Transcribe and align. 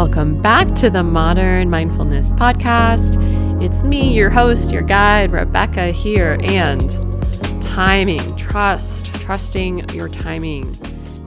Welcome 0.00 0.40
back 0.40 0.74
to 0.76 0.88
the 0.88 1.02
Modern 1.02 1.68
Mindfulness 1.68 2.32
Podcast. 2.32 3.22
It's 3.62 3.82
me, 3.82 4.14
your 4.14 4.30
host, 4.30 4.72
your 4.72 4.80
guide, 4.80 5.30
Rebecca 5.30 5.88
here, 5.88 6.38
and 6.42 6.90
timing, 7.62 8.34
trust, 8.34 9.14
trusting 9.16 9.90
your 9.90 10.08
timing 10.08 10.74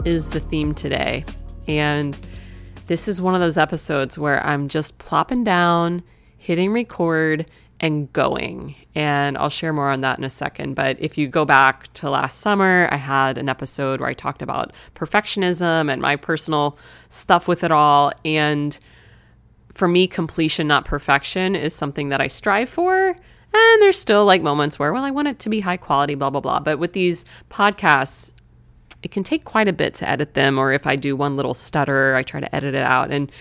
is 0.05 0.31
the 0.31 0.39
theme 0.39 0.73
today. 0.73 1.23
And 1.67 2.17
this 2.87 3.07
is 3.07 3.21
one 3.21 3.35
of 3.35 3.41
those 3.41 3.59
episodes 3.59 4.17
where 4.17 4.43
I'm 4.43 4.67
just 4.67 4.97
plopping 4.97 5.43
down, 5.43 6.01
hitting 6.39 6.73
record, 6.73 7.51
and 7.79 8.11
going. 8.11 8.73
And 8.95 9.37
I'll 9.37 9.49
share 9.49 9.73
more 9.73 9.89
on 9.89 10.01
that 10.01 10.19
in 10.19 10.23
a 10.23 10.29
second. 10.29 10.75
But 10.75 10.97
if 10.99 11.17
you 11.17 11.27
go 11.27 11.45
back 11.45 11.91
to 11.93 12.09
last 12.09 12.39
summer, 12.39 12.87
I 12.91 12.97
had 12.97 13.37
an 13.37 13.49
episode 13.49 13.99
where 13.99 14.09
I 14.09 14.13
talked 14.13 14.41
about 14.41 14.73
perfectionism 14.93 15.91
and 15.91 16.01
my 16.01 16.15
personal 16.15 16.77
stuff 17.09 17.47
with 17.47 17.63
it 17.63 17.71
all. 17.71 18.11
And 18.23 18.77
for 19.73 19.87
me, 19.87 20.05
completion, 20.05 20.67
not 20.67 20.85
perfection, 20.85 21.55
is 21.55 21.73
something 21.73 22.09
that 22.09 22.21
I 22.21 22.27
strive 22.27 22.69
for. 22.69 23.15
And 23.55 23.81
there's 23.81 23.99
still 23.99 24.25
like 24.25 24.41
moments 24.41 24.77
where, 24.77 24.93
well, 24.93 25.03
I 25.03 25.11
want 25.11 25.27
it 25.27 25.39
to 25.39 25.49
be 25.49 25.61
high 25.61 25.77
quality, 25.77 26.15
blah, 26.15 26.29
blah, 26.29 26.41
blah. 26.41 26.59
But 26.59 26.77
with 26.77 26.93
these 26.93 27.25
podcasts, 27.49 28.31
it 29.01 29.11
can 29.11 29.23
take 29.23 29.43
quite 29.43 29.67
a 29.67 29.73
bit 29.73 29.95
to 29.95 30.09
edit 30.09 30.35
them. 30.35 30.59
Or 30.59 30.71
if 30.71 30.85
I 30.85 30.95
do 30.95 31.15
one 31.15 31.35
little 31.35 31.53
stutter, 31.53 32.15
I 32.15 32.23
try 32.23 32.39
to 32.39 32.55
edit 32.55 32.75
it 32.75 32.83
out. 32.83 33.11
And 33.11 33.31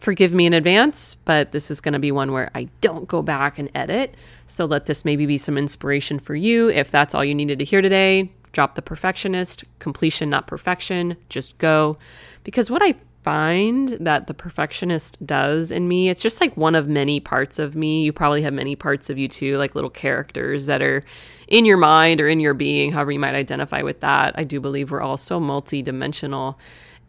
forgive 0.00 0.32
me 0.32 0.46
in 0.46 0.54
advance, 0.54 1.16
but 1.24 1.50
this 1.52 1.70
is 1.70 1.80
going 1.80 1.92
to 1.92 1.98
be 1.98 2.12
one 2.12 2.32
where 2.32 2.50
I 2.54 2.68
don't 2.80 3.08
go 3.08 3.22
back 3.22 3.58
and 3.58 3.70
edit. 3.74 4.16
So 4.48 4.64
let 4.64 4.86
this 4.86 5.04
maybe 5.04 5.26
be 5.26 5.38
some 5.38 5.58
inspiration 5.58 6.18
for 6.18 6.34
you. 6.34 6.70
If 6.70 6.90
that's 6.90 7.14
all 7.14 7.24
you 7.24 7.34
needed 7.34 7.58
to 7.60 7.64
hear 7.64 7.82
today, 7.82 8.32
drop 8.52 8.74
the 8.74 8.82
perfectionist, 8.82 9.62
completion, 9.78 10.30
not 10.30 10.46
perfection, 10.46 11.16
just 11.28 11.58
go. 11.58 11.98
Because 12.44 12.70
what 12.70 12.82
I 12.82 12.94
find 13.22 13.90
that 14.00 14.26
the 14.26 14.32
perfectionist 14.32 15.24
does 15.26 15.70
in 15.70 15.86
me, 15.86 16.08
it's 16.08 16.22
just 16.22 16.40
like 16.40 16.56
one 16.56 16.74
of 16.74 16.88
many 16.88 17.20
parts 17.20 17.58
of 17.58 17.76
me. 17.76 18.02
You 18.04 18.12
probably 18.12 18.40
have 18.42 18.54
many 18.54 18.74
parts 18.74 19.10
of 19.10 19.18
you 19.18 19.28
too, 19.28 19.58
like 19.58 19.74
little 19.74 19.90
characters 19.90 20.64
that 20.64 20.80
are 20.80 21.04
in 21.46 21.66
your 21.66 21.76
mind 21.76 22.20
or 22.20 22.28
in 22.28 22.40
your 22.40 22.54
being, 22.54 22.92
however 22.92 23.12
you 23.12 23.18
might 23.18 23.34
identify 23.34 23.82
with 23.82 24.00
that. 24.00 24.34
I 24.38 24.44
do 24.44 24.60
believe 24.60 24.90
we're 24.90 25.02
all 25.02 25.18
so 25.18 25.38
multidimensional. 25.38 26.56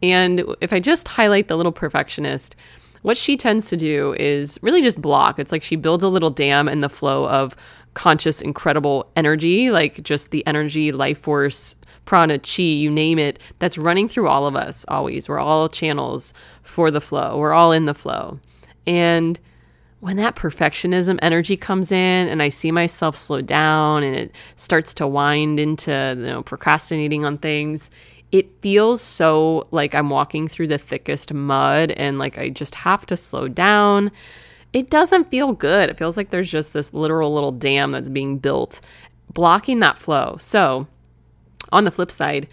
And 0.02 0.44
if 0.60 0.74
I 0.74 0.80
just 0.80 1.08
highlight 1.08 1.48
the 1.48 1.56
little 1.56 1.72
perfectionist, 1.72 2.54
what 3.02 3.16
she 3.16 3.36
tends 3.36 3.68
to 3.68 3.76
do 3.76 4.14
is 4.18 4.58
really 4.62 4.82
just 4.82 5.00
block. 5.00 5.38
It's 5.38 5.52
like 5.52 5.62
she 5.62 5.76
builds 5.76 6.04
a 6.04 6.08
little 6.08 6.30
dam 6.30 6.68
in 6.68 6.80
the 6.80 6.88
flow 6.88 7.28
of 7.28 7.56
conscious, 7.94 8.40
incredible 8.40 9.10
energy, 9.16 9.70
like 9.70 10.02
just 10.02 10.30
the 10.30 10.46
energy, 10.46 10.92
life 10.92 11.18
force, 11.18 11.74
prana, 12.04 12.38
chi, 12.38 12.62
you 12.62 12.90
name 12.90 13.18
it, 13.18 13.38
that's 13.58 13.78
running 13.78 14.08
through 14.08 14.28
all 14.28 14.46
of 14.46 14.56
us 14.56 14.84
always. 14.88 15.28
We're 15.28 15.38
all 15.38 15.68
channels 15.68 16.34
for 16.62 16.90
the 16.90 17.00
flow, 17.00 17.38
we're 17.38 17.52
all 17.52 17.72
in 17.72 17.86
the 17.86 17.94
flow. 17.94 18.38
And 18.86 19.38
when 20.00 20.16
that 20.16 20.34
perfectionism 20.34 21.18
energy 21.20 21.56
comes 21.56 21.92
in 21.92 22.28
and 22.28 22.42
I 22.42 22.48
see 22.48 22.72
myself 22.72 23.16
slow 23.16 23.42
down 23.42 24.02
and 24.02 24.16
it 24.16 24.34
starts 24.56 24.94
to 24.94 25.06
wind 25.06 25.60
into, 25.60 26.14
you 26.18 26.26
know, 26.26 26.42
procrastinating 26.42 27.24
on 27.24 27.36
things, 27.38 27.90
it 28.32 28.60
feels 28.60 29.00
so 29.00 29.66
like 29.70 29.94
I'm 29.94 30.10
walking 30.10 30.46
through 30.46 30.68
the 30.68 30.78
thickest 30.78 31.32
mud 31.32 31.90
and 31.92 32.18
like 32.18 32.38
I 32.38 32.48
just 32.48 32.76
have 32.76 33.04
to 33.06 33.16
slow 33.16 33.48
down. 33.48 34.12
It 34.72 34.88
doesn't 34.88 35.30
feel 35.30 35.52
good. 35.52 35.90
It 35.90 35.98
feels 35.98 36.16
like 36.16 36.30
there's 36.30 36.50
just 36.50 36.72
this 36.72 36.94
literal 36.94 37.34
little 37.34 37.50
dam 37.50 37.90
that's 37.90 38.08
being 38.08 38.38
built, 38.38 38.80
blocking 39.32 39.80
that 39.80 39.98
flow. 39.98 40.36
So, 40.38 40.86
on 41.72 41.84
the 41.84 41.90
flip 41.90 42.10
side, 42.10 42.48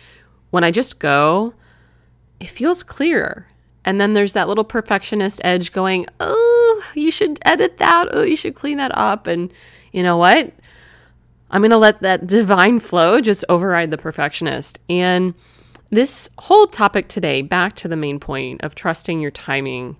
when 0.49 0.63
I 0.63 0.71
just 0.71 0.99
go, 0.99 1.53
it 2.39 2.49
feels 2.49 2.81
clearer. 2.81 3.47
And 3.85 4.01
then 4.01 4.13
there's 4.13 4.33
that 4.33 4.47
little 4.47 4.63
perfectionist 4.63 5.41
edge 5.43 5.71
going, 5.71 6.07
oh, 6.19 6.83
you 6.95 7.11
should 7.11 7.39
edit 7.45 7.77
that. 7.77 8.09
Oh, 8.11 8.23
you 8.23 8.35
should 8.35 8.55
clean 8.55 8.77
that 8.77 8.91
up. 8.97 9.27
And 9.27 9.53
you 9.93 10.03
know 10.03 10.17
what? 10.17 10.53
I'm 11.49 11.61
going 11.61 11.71
to 11.71 11.77
let 11.77 12.01
that 12.01 12.27
divine 12.27 12.79
flow 12.79 13.21
just 13.21 13.45
override 13.47 13.91
the 13.91 13.97
perfectionist. 13.97 14.79
And 14.89 15.35
this 15.89 16.29
whole 16.37 16.67
topic 16.67 17.07
today, 17.07 17.41
back 17.41 17.73
to 17.75 17.87
the 17.87 17.95
main 17.95 18.19
point 18.19 18.61
of 18.63 18.75
trusting 18.75 19.21
your 19.21 19.31
timing. 19.31 19.97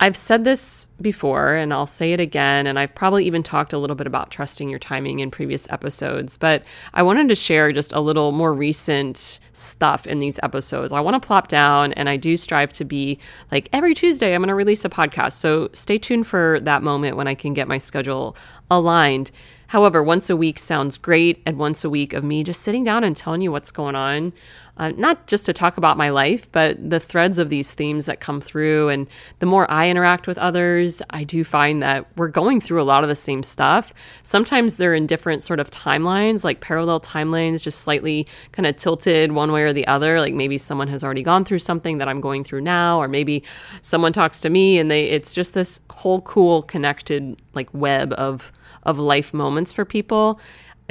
I've 0.00 0.16
said 0.16 0.42
this 0.42 0.88
before 1.00 1.54
and 1.54 1.72
I'll 1.72 1.86
say 1.86 2.12
it 2.12 2.18
again, 2.18 2.66
and 2.66 2.76
I've 2.76 2.92
probably 2.92 3.24
even 3.24 3.44
talked 3.44 3.72
a 3.72 3.78
little 3.78 3.94
bit 3.94 4.08
about 4.08 4.32
trusting 4.32 4.68
your 4.68 4.80
timing 4.80 5.20
in 5.20 5.30
previous 5.30 5.70
episodes, 5.70 6.36
but 6.36 6.66
I 6.92 7.04
wanted 7.04 7.28
to 7.28 7.36
share 7.36 7.70
just 7.70 7.92
a 7.92 8.00
little 8.00 8.32
more 8.32 8.52
recent 8.52 9.38
stuff 9.52 10.04
in 10.08 10.18
these 10.18 10.40
episodes. 10.42 10.92
I 10.92 10.98
want 10.98 11.22
to 11.22 11.24
plop 11.24 11.46
down 11.46 11.92
and 11.92 12.08
I 12.08 12.16
do 12.16 12.36
strive 12.36 12.72
to 12.72 12.84
be 12.84 13.20
like 13.52 13.68
every 13.72 13.94
Tuesday, 13.94 14.34
I'm 14.34 14.40
going 14.40 14.48
to 14.48 14.56
release 14.56 14.84
a 14.84 14.88
podcast. 14.88 15.34
So 15.34 15.68
stay 15.72 15.98
tuned 15.98 16.26
for 16.26 16.58
that 16.62 16.82
moment 16.82 17.16
when 17.16 17.28
I 17.28 17.36
can 17.36 17.54
get 17.54 17.68
my 17.68 17.78
schedule 17.78 18.36
aligned. 18.72 19.30
However, 19.72 20.02
once 20.02 20.28
a 20.28 20.36
week 20.36 20.58
sounds 20.58 20.98
great, 20.98 21.40
and 21.46 21.56
once 21.56 21.82
a 21.82 21.88
week 21.88 22.12
of 22.12 22.22
me 22.22 22.44
just 22.44 22.60
sitting 22.60 22.84
down 22.84 23.04
and 23.04 23.16
telling 23.16 23.40
you 23.40 23.50
what's 23.50 23.70
going 23.70 23.94
on, 23.96 24.34
uh, 24.76 24.90
not 24.98 25.26
just 25.26 25.46
to 25.46 25.54
talk 25.54 25.78
about 25.78 25.96
my 25.96 26.10
life, 26.10 26.52
but 26.52 26.90
the 26.90 27.00
threads 27.00 27.38
of 27.38 27.48
these 27.48 27.72
themes 27.72 28.04
that 28.04 28.20
come 28.20 28.38
through. 28.38 28.90
And 28.90 29.06
the 29.38 29.46
more 29.46 29.70
I 29.70 29.88
interact 29.88 30.26
with 30.26 30.36
others, 30.36 31.00
I 31.08 31.24
do 31.24 31.42
find 31.42 31.82
that 31.82 32.06
we're 32.18 32.28
going 32.28 32.60
through 32.60 32.82
a 32.82 32.84
lot 32.84 33.02
of 33.02 33.08
the 33.08 33.14
same 33.14 33.42
stuff. 33.42 33.94
Sometimes 34.22 34.76
they're 34.76 34.94
in 34.94 35.06
different 35.06 35.42
sort 35.42 35.58
of 35.58 35.70
timelines, 35.70 36.44
like 36.44 36.60
parallel 36.60 37.00
timelines, 37.00 37.62
just 37.62 37.80
slightly 37.80 38.26
kind 38.52 38.66
of 38.66 38.76
tilted 38.76 39.32
one 39.32 39.52
way 39.52 39.62
or 39.62 39.72
the 39.72 39.86
other. 39.86 40.20
Like 40.20 40.34
maybe 40.34 40.58
someone 40.58 40.88
has 40.88 41.02
already 41.02 41.22
gone 41.22 41.46
through 41.46 41.60
something 41.60 41.96
that 41.96 42.08
I'm 42.08 42.20
going 42.20 42.44
through 42.44 42.60
now, 42.60 43.00
or 43.00 43.08
maybe 43.08 43.42
someone 43.80 44.12
talks 44.12 44.42
to 44.42 44.50
me 44.50 44.78
and 44.78 44.90
they, 44.90 45.04
it's 45.04 45.34
just 45.34 45.54
this 45.54 45.80
whole 45.88 46.20
cool 46.20 46.60
connected 46.60 47.40
like 47.54 47.72
web 47.72 48.12
of 48.18 48.52
of 48.82 48.98
life 48.98 49.32
moments 49.32 49.72
for 49.72 49.84
people. 49.84 50.40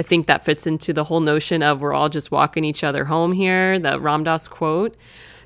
I 0.00 0.02
think 0.02 0.26
that 0.26 0.44
fits 0.44 0.66
into 0.66 0.92
the 0.92 1.04
whole 1.04 1.20
notion 1.20 1.62
of 1.62 1.80
we're 1.80 1.92
all 1.92 2.08
just 2.08 2.30
walking 2.30 2.64
each 2.64 2.82
other 2.82 3.04
home 3.04 3.32
here, 3.32 3.78
the 3.78 4.00
Ram 4.00 4.24
Dass 4.24 4.48
quote. 4.48 4.96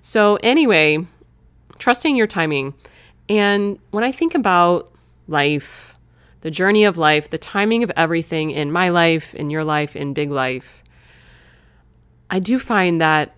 So, 0.01 0.37
anyway, 0.37 1.07
trusting 1.79 2.17
your 2.17 2.27
timing. 2.27 2.75
And 3.29 3.79
when 3.91 4.05
I 4.05 4.13
think 4.13 4.35
about 4.35 4.93
life, 5.27 5.97
the 6.43 6.51
journey 6.51 6.85
of 6.85 6.97
life, 6.97 7.29
the 7.29 7.39
timing 7.39 7.83
of 7.83 7.91
everything 7.97 8.51
in 8.51 8.71
my 8.71 8.89
life, 8.89 9.35
in 9.35 9.51
your 9.51 9.65
life, 9.65 9.97
in 9.97 10.15
big 10.15 10.31
life, 10.31 10.83
I 12.31 12.39
do 12.39 12.59
find 12.59 13.01
that 13.01 13.35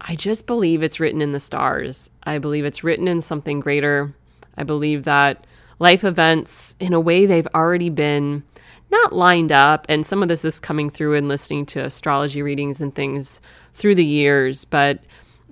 I 0.00 0.14
just 0.14 0.46
believe 0.46 0.82
it's 0.82 1.00
written 1.00 1.20
in 1.20 1.32
the 1.32 1.40
stars. 1.40 2.10
I 2.22 2.38
believe 2.38 2.64
it's 2.64 2.82
written 2.82 3.06
in 3.06 3.20
something 3.20 3.60
greater. 3.60 4.14
I 4.56 4.62
believe 4.62 5.04
that 5.04 5.46
life 5.80 6.04
events 6.04 6.76
in 6.78 6.92
a 6.92 7.00
way 7.00 7.26
they've 7.26 7.48
already 7.52 7.90
been 7.90 8.44
not 8.90 9.12
lined 9.12 9.50
up. 9.50 9.86
And 9.88 10.04
some 10.04 10.22
of 10.22 10.28
this 10.28 10.44
is 10.44 10.60
coming 10.60 10.90
through 10.90 11.14
and 11.14 11.26
listening 11.26 11.66
to 11.66 11.80
astrology 11.80 12.42
readings 12.42 12.80
and 12.80 12.94
things 12.94 13.40
through 13.72 13.94
the 13.94 14.04
years. 14.04 14.64
But 14.64 15.00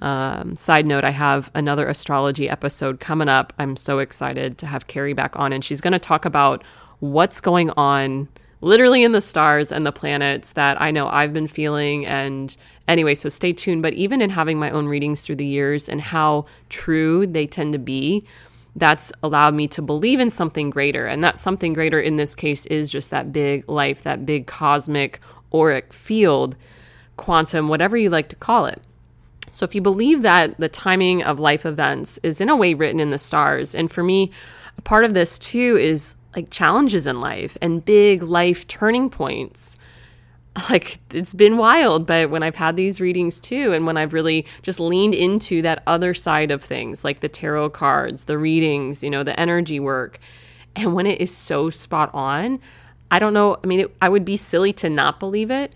um, 0.00 0.54
side 0.54 0.86
note, 0.86 1.04
I 1.04 1.10
have 1.10 1.50
another 1.54 1.88
astrology 1.88 2.48
episode 2.48 3.00
coming 3.00 3.28
up. 3.28 3.52
I'm 3.58 3.76
so 3.76 3.98
excited 3.98 4.58
to 4.58 4.66
have 4.66 4.86
Carrie 4.86 5.12
back 5.12 5.36
on, 5.36 5.52
and 5.52 5.64
she's 5.64 5.80
going 5.80 5.92
to 5.92 5.98
talk 5.98 6.24
about 6.24 6.62
what's 7.00 7.40
going 7.40 7.70
on 7.70 8.28
literally 8.60 9.04
in 9.04 9.12
the 9.12 9.20
stars 9.20 9.70
and 9.70 9.86
the 9.86 9.92
planets 9.92 10.52
that 10.52 10.80
I 10.80 10.90
know 10.90 11.08
I've 11.08 11.32
been 11.32 11.46
feeling. 11.46 12.04
And 12.06 12.56
anyway, 12.88 13.14
so 13.14 13.28
stay 13.28 13.52
tuned. 13.52 13.82
But 13.82 13.94
even 13.94 14.20
in 14.20 14.30
having 14.30 14.58
my 14.58 14.70
own 14.70 14.86
readings 14.86 15.24
through 15.24 15.36
the 15.36 15.46
years 15.46 15.88
and 15.88 16.00
how 16.00 16.44
true 16.68 17.26
they 17.26 17.46
tend 17.46 17.72
to 17.72 17.78
be, 17.78 18.24
that's 18.78 19.12
allowed 19.22 19.54
me 19.54 19.68
to 19.68 19.82
believe 19.82 20.20
in 20.20 20.30
something 20.30 20.70
greater. 20.70 21.06
And 21.06 21.22
that 21.24 21.38
something 21.38 21.72
greater 21.72 22.00
in 22.00 22.16
this 22.16 22.34
case 22.34 22.66
is 22.66 22.90
just 22.90 23.10
that 23.10 23.32
big 23.32 23.68
life, 23.68 24.02
that 24.02 24.26
big 24.26 24.46
cosmic 24.46 25.20
auric 25.52 25.92
field, 25.92 26.56
quantum, 27.16 27.68
whatever 27.68 27.96
you 27.96 28.10
like 28.10 28.28
to 28.28 28.36
call 28.36 28.66
it. 28.66 28.82
So 29.48 29.64
if 29.64 29.74
you 29.74 29.80
believe 29.80 30.22
that 30.22 30.58
the 30.58 30.68
timing 30.68 31.22
of 31.22 31.40
life 31.40 31.64
events 31.64 32.18
is 32.22 32.40
in 32.40 32.48
a 32.48 32.56
way 32.56 32.74
written 32.74 33.00
in 33.00 33.10
the 33.10 33.18
stars, 33.18 33.74
and 33.74 33.90
for 33.90 34.02
me, 34.02 34.30
a 34.76 34.82
part 34.82 35.04
of 35.04 35.14
this 35.14 35.38
too 35.38 35.76
is 35.76 36.16
like 36.36 36.50
challenges 36.50 37.06
in 37.06 37.20
life 37.20 37.56
and 37.60 37.84
big 37.84 38.22
life 38.22 38.66
turning 38.68 39.08
points 39.10 39.78
like 40.70 40.98
it's 41.12 41.34
been 41.34 41.56
wild 41.56 42.06
but 42.06 42.30
when 42.30 42.42
i've 42.42 42.56
had 42.56 42.76
these 42.76 43.00
readings 43.00 43.40
too 43.40 43.72
and 43.72 43.86
when 43.86 43.96
i've 43.96 44.12
really 44.12 44.46
just 44.62 44.80
leaned 44.80 45.14
into 45.14 45.62
that 45.62 45.82
other 45.86 46.14
side 46.14 46.50
of 46.50 46.62
things 46.62 47.04
like 47.04 47.20
the 47.20 47.28
tarot 47.28 47.70
cards 47.70 48.24
the 48.24 48.38
readings 48.38 49.02
you 49.02 49.10
know 49.10 49.22
the 49.22 49.38
energy 49.38 49.78
work 49.78 50.18
and 50.76 50.94
when 50.94 51.06
it 51.06 51.20
is 51.20 51.34
so 51.34 51.70
spot 51.70 52.10
on 52.12 52.58
i 53.10 53.18
don't 53.18 53.34
know 53.34 53.56
i 53.62 53.66
mean 53.66 53.80
it, 53.80 53.96
i 54.00 54.08
would 54.08 54.24
be 54.24 54.36
silly 54.36 54.72
to 54.72 54.88
not 54.88 55.20
believe 55.20 55.50
it 55.50 55.74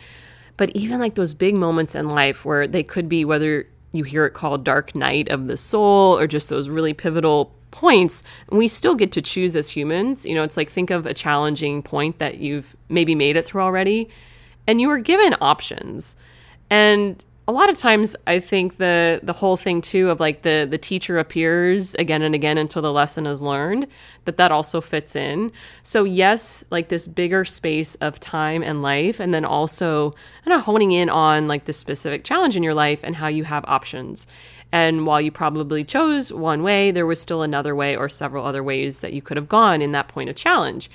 but 0.56 0.70
even 0.70 0.98
like 0.98 1.14
those 1.14 1.34
big 1.34 1.54
moments 1.54 1.94
in 1.94 2.08
life 2.08 2.44
where 2.44 2.66
they 2.66 2.82
could 2.82 3.08
be 3.08 3.24
whether 3.24 3.66
you 3.92 4.04
hear 4.04 4.24
it 4.24 4.32
called 4.32 4.64
dark 4.64 4.94
night 4.94 5.28
of 5.28 5.48
the 5.48 5.56
soul 5.56 6.18
or 6.18 6.26
just 6.26 6.48
those 6.48 6.68
really 6.68 6.94
pivotal 6.94 7.54
points 7.70 8.22
we 8.50 8.68
still 8.68 8.94
get 8.94 9.12
to 9.12 9.22
choose 9.22 9.56
as 9.56 9.70
humans 9.70 10.26
you 10.26 10.34
know 10.34 10.42
it's 10.42 10.56
like 10.56 10.70
think 10.70 10.90
of 10.90 11.06
a 11.06 11.14
challenging 11.14 11.82
point 11.82 12.18
that 12.18 12.38
you've 12.38 12.76
maybe 12.88 13.14
made 13.14 13.36
it 13.36 13.44
through 13.46 13.62
already 13.62 14.08
and 14.66 14.80
you 14.80 14.90
are 14.90 14.98
given 14.98 15.34
options. 15.40 16.16
And 16.70 17.22
a 17.48 17.52
lot 17.52 17.68
of 17.68 17.76
times 17.76 18.14
I 18.26 18.38
think 18.38 18.76
the 18.76 19.20
the 19.22 19.32
whole 19.32 19.56
thing 19.56 19.80
too 19.80 20.10
of 20.10 20.20
like 20.20 20.42
the 20.42 20.66
the 20.68 20.78
teacher 20.78 21.18
appears 21.18 21.94
again 21.96 22.22
and 22.22 22.34
again 22.34 22.56
until 22.56 22.82
the 22.82 22.92
lesson 22.92 23.26
is 23.26 23.42
learned 23.42 23.88
that 24.26 24.36
that 24.36 24.52
also 24.52 24.80
fits 24.80 25.16
in. 25.16 25.50
So 25.82 26.04
yes, 26.04 26.62
like 26.70 26.88
this 26.88 27.08
bigger 27.08 27.44
space 27.44 27.96
of 27.96 28.20
time 28.20 28.62
and 28.62 28.80
life 28.80 29.18
and 29.18 29.34
then 29.34 29.44
also 29.44 30.14
kind 30.44 30.56
of 30.56 30.62
honing 30.62 30.92
in 30.92 31.10
on 31.10 31.48
like 31.48 31.64
the 31.64 31.72
specific 31.72 32.22
challenge 32.22 32.56
in 32.56 32.62
your 32.62 32.74
life 32.74 33.00
and 33.02 33.16
how 33.16 33.26
you 33.26 33.44
have 33.44 33.64
options. 33.66 34.26
And 34.70 35.04
while 35.04 35.20
you 35.20 35.32
probably 35.32 35.84
chose 35.84 36.32
one 36.32 36.62
way, 36.62 36.92
there 36.92 37.06
was 37.06 37.20
still 37.20 37.42
another 37.42 37.74
way 37.74 37.96
or 37.96 38.08
several 38.08 38.46
other 38.46 38.62
ways 38.62 39.00
that 39.00 39.12
you 39.12 39.20
could 39.20 39.36
have 39.36 39.48
gone 39.48 39.82
in 39.82 39.92
that 39.92 40.08
point 40.08 40.30
of 40.30 40.36
challenge. 40.36 40.88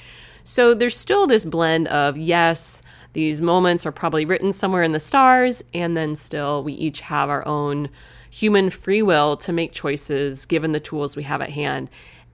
So 0.43 0.73
there's 0.73 0.95
still 0.95 1.27
this 1.27 1.43
blend 1.43 1.89
of 1.89 2.17
yes, 2.17 2.81
these 3.13 3.41
moments 3.41 3.85
are 3.85 3.91
probably 3.91 4.25
written 4.25 4.53
somewhere 4.53 4.83
in 4.83 4.91
the 4.91 4.99
stars, 4.99 5.63
and 5.73 5.95
then 5.95 6.15
still 6.15 6.63
we 6.63 6.73
each 6.73 7.01
have 7.01 7.29
our 7.29 7.47
own 7.47 7.89
human 8.29 8.69
free 8.69 9.01
will 9.01 9.37
to 9.37 9.51
make 9.51 9.71
choices 9.71 10.45
given 10.45 10.71
the 10.71 10.79
tools 10.79 11.15
we 11.15 11.23
have 11.23 11.41
at 11.41 11.49
hand. 11.49 11.89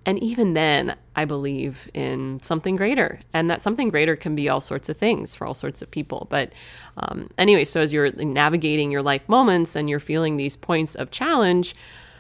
And 0.05 0.21
even 0.21 0.53
then, 0.53 0.97
I 1.15 1.23
believe 1.23 1.89
in 1.93 2.39
something 2.41 2.75
greater. 2.75 3.21
And 3.33 3.49
that 3.49 3.61
something 3.61 3.89
greater 3.89 4.17
can 4.17 4.35
be 4.35 4.49
all 4.49 4.59
sorts 4.59 4.89
of 4.89 4.97
things 4.97 5.33
for 5.33 5.47
all 5.47 5.53
sorts 5.53 5.81
of 5.81 5.89
people. 5.91 6.27
But 6.29 6.51
um, 6.97 7.29
anyway, 7.37 7.63
so 7.63 7.79
as 7.79 7.93
you're 7.93 8.11
navigating 8.11 8.91
your 8.91 9.01
life 9.01 9.27
moments 9.29 9.75
and 9.77 9.89
you're 9.89 10.01
feeling 10.01 10.35
these 10.35 10.57
points 10.57 10.95
of 10.95 11.09
challenge, 11.09 11.73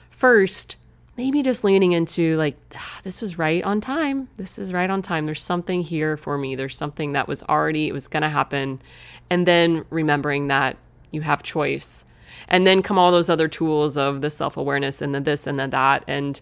first, 0.09 0.77
maybe 1.17 1.43
just 1.43 1.63
leaning 1.63 1.91
into 1.91 2.35
like 2.37 2.57
ah, 2.75 2.99
this 3.03 3.21
was 3.21 3.37
right 3.37 3.63
on 3.63 3.81
time. 3.81 4.29
This 4.37 4.57
is 4.57 4.73
right 4.73 4.89
on 4.89 5.01
time. 5.01 5.25
There's 5.25 5.41
something 5.41 5.81
here 5.81 6.17
for 6.17 6.37
me. 6.37 6.55
There's 6.55 6.77
something 6.77 7.13
that 7.13 7.27
was 7.27 7.43
already 7.43 7.87
it 7.87 7.93
was 7.93 8.07
going 8.07 8.23
to 8.23 8.29
happen. 8.29 8.81
And 9.29 9.47
then 9.47 9.85
remembering 9.89 10.47
that 10.47 10.77
you 11.11 11.21
have 11.21 11.43
choice. 11.43 12.05
And 12.47 12.65
then 12.65 12.81
come 12.81 12.97
all 12.97 13.11
those 13.11 13.29
other 13.29 13.47
tools 13.47 13.95
of 13.95 14.21
the 14.21 14.29
self-awareness 14.29 15.01
and 15.01 15.13
the 15.13 15.19
this 15.19 15.47
and 15.47 15.59
the 15.59 15.67
that 15.67 16.03
and 16.07 16.39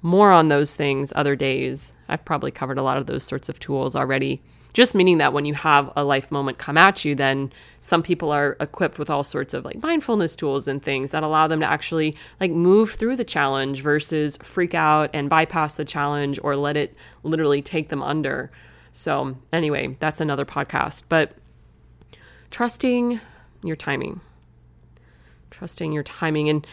more 0.00 0.32
on 0.32 0.48
those 0.48 0.74
things 0.74 1.12
other 1.14 1.36
days. 1.36 1.92
I've 2.08 2.24
probably 2.24 2.50
covered 2.50 2.78
a 2.78 2.82
lot 2.82 2.96
of 2.96 3.06
those 3.06 3.24
sorts 3.24 3.48
of 3.48 3.58
tools 3.58 3.94
already 3.94 4.42
just 4.72 4.94
meaning 4.94 5.18
that 5.18 5.32
when 5.32 5.44
you 5.44 5.54
have 5.54 5.92
a 5.96 6.04
life 6.04 6.30
moment 6.30 6.58
come 6.58 6.78
at 6.78 7.04
you, 7.04 7.14
then 7.14 7.52
some 7.80 8.02
people 8.02 8.30
are 8.30 8.56
equipped 8.60 8.98
with 8.98 9.10
all 9.10 9.22
sorts 9.22 9.52
of 9.54 9.64
like 9.64 9.82
mindfulness 9.82 10.34
tools 10.34 10.66
and 10.66 10.82
things 10.82 11.10
that 11.10 11.22
allow 11.22 11.46
them 11.46 11.60
to 11.60 11.66
actually 11.66 12.16
like 12.40 12.50
move 12.50 12.92
through 12.92 13.16
the 13.16 13.24
challenge 13.24 13.82
versus 13.82 14.38
freak 14.38 14.74
out 14.74 15.10
and 15.12 15.28
bypass 15.28 15.74
the 15.74 15.84
challenge 15.84 16.38
or 16.42 16.56
let 16.56 16.76
it 16.76 16.94
literally 17.22 17.60
take 17.60 17.90
them 17.90 18.02
under. 18.02 18.50
So, 18.92 19.36
anyway, 19.52 19.96
that's 20.00 20.20
another 20.20 20.44
podcast. 20.44 21.04
But 21.08 21.32
trusting 22.50 23.20
your 23.62 23.76
timing, 23.76 24.20
trusting 25.50 25.92
your 25.92 26.02
timing. 26.02 26.48
And 26.48 26.66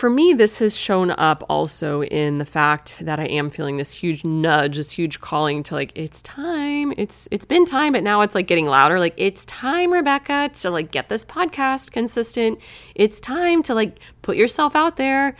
for 0.00 0.08
me, 0.08 0.32
this 0.32 0.60
has 0.60 0.74
shown 0.74 1.10
up 1.10 1.44
also 1.46 2.02
in 2.02 2.38
the 2.38 2.46
fact 2.46 2.96
that 3.02 3.20
I 3.20 3.26
am 3.26 3.50
feeling 3.50 3.76
this 3.76 3.92
huge 3.92 4.24
nudge, 4.24 4.76
this 4.76 4.92
huge 4.92 5.20
calling 5.20 5.62
to 5.64 5.74
like, 5.74 5.92
it's 5.94 6.22
time. 6.22 6.94
It's 6.96 7.28
it's 7.30 7.44
been 7.44 7.66
time, 7.66 7.92
but 7.92 8.02
now 8.02 8.22
it's 8.22 8.34
like 8.34 8.46
getting 8.46 8.64
louder. 8.64 8.98
Like, 8.98 9.12
it's 9.18 9.44
time, 9.44 9.92
Rebecca, 9.92 10.48
to 10.54 10.70
like 10.70 10.90
get 10.90 11.10
this 11.10 11.26
podcast 11.26 11.92
consistent. 11.92 12.60
It's 12.94 13.20
time 13.20 13.62
to 13.64 13.74
like 13.74 13.98
put 14.22 14.38
yourself 14.38 14.74
out 14.74 14.96
there. 14.96 15.36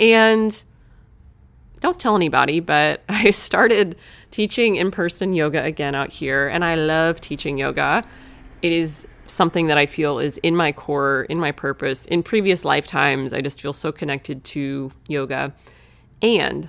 And 0.00 0.60
don't 1.78 2.00
tell 2.00 2.16
anybody, 2.16 2.58
but 2.58 3.04
I 3.08 3.30
started 3.30 3.94
teaching 4.32 4.74
in 4.74 4.90
person 4.90 5.34
yoga 5.34 5.62
again 5.62 5.94
out 5.94 6.10
here, 6.10 6.48
and 6.48 6.64
I 6.64 6.74
love 6.74 7.20
teaching 7.20 7.58
yoga. 7.58 8.02
It 8.60 8.72
is 8.72 9.06
something 9.30 9.66
that 9.68 9.78
I 9.78 9.86
feel 9.86 10.18
is 10.18 10.38
in 10.38 10.56
my 10.56 10.72
core, 10.72 11.26
in 11.28 11.38
my 11.38 11.52
purpose. 11.52 12.06
In 12.06 12.22
previous 12.22 12.64
lifetimes, 12.64 13.32
I 13.32 13.40
just 13.40 13.60
feel 13.60 13.72
so 13.72 13.92
connected 13.92 14.44
to 14.44 14.90
yoga. 15.08 15.54
And 16.22 16.68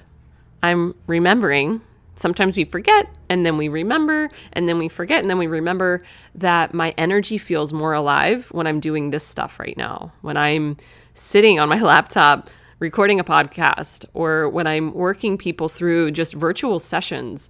I'm 0.64 0.96
remembering, 1.08 1.82
sometimes 2.16 2.56
we 2.56 2.66
forget 2.66 3.10
and 3.30 3.46
then 3.46 3.58
we 3.58 3.68
remember 3.68 4.30
and 4.54 4.70
then 4.70 4.78
we 4.78 4.88
forget 4.88 5.22
and 5.22 5.30
then 5.30 5.38
we 5.38 5.48
remember 5.48 6.04
that 6.36 6.74
my 6.74 6.94
energy 6.98 7.38
feels 7.38 7.74
more 7.74 7.94
alive 7.94 8.48
when 8.52 8.68
I'm 8.68 8.80
doing 8.80 9.10
this 9.10 9.26
stuff 9.26 9.60
right 9.60 9.76
now. 9.76 10.14
When 10.22 10.38
I'm 10.38 10.78
sitting 11.14 11.60
on 11.60 11.68
my 11.68 11.82
laptop 11.82 12.50
recording 12.80 13.20
a 13.20 13.24
podcast 13.24 14.06
or 14.16 14.50
when 14.50 14.66
I'm 14.66 14.92
working 14.94 15.38
people 15.38 15.70
through 15.70 16.12
just 16.12 16.34
virtual 16.34 16.80
sessions 16.80 17.50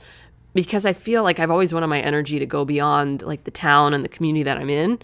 because 0.53 0.85
I 0.85 0.93
feel 0.93 1.23
like 1.23 1.39
I've 1.39 1.51
always 1.51 1.73
wanted 1.73 1.87
my 1.87 2.01
energy 2.01 2.39
to 2.39 2.45
go 2.45 2.65
beyond 2.65 3.21
like 3.21 3.43
the 3.43 3.51
town 3.51 3.93
and 3.93 4.03
the 4.03 4.09
community 4.09 4.43
that 4.43 4.57
I'm 4.57 4.69
in. 4.69 4.99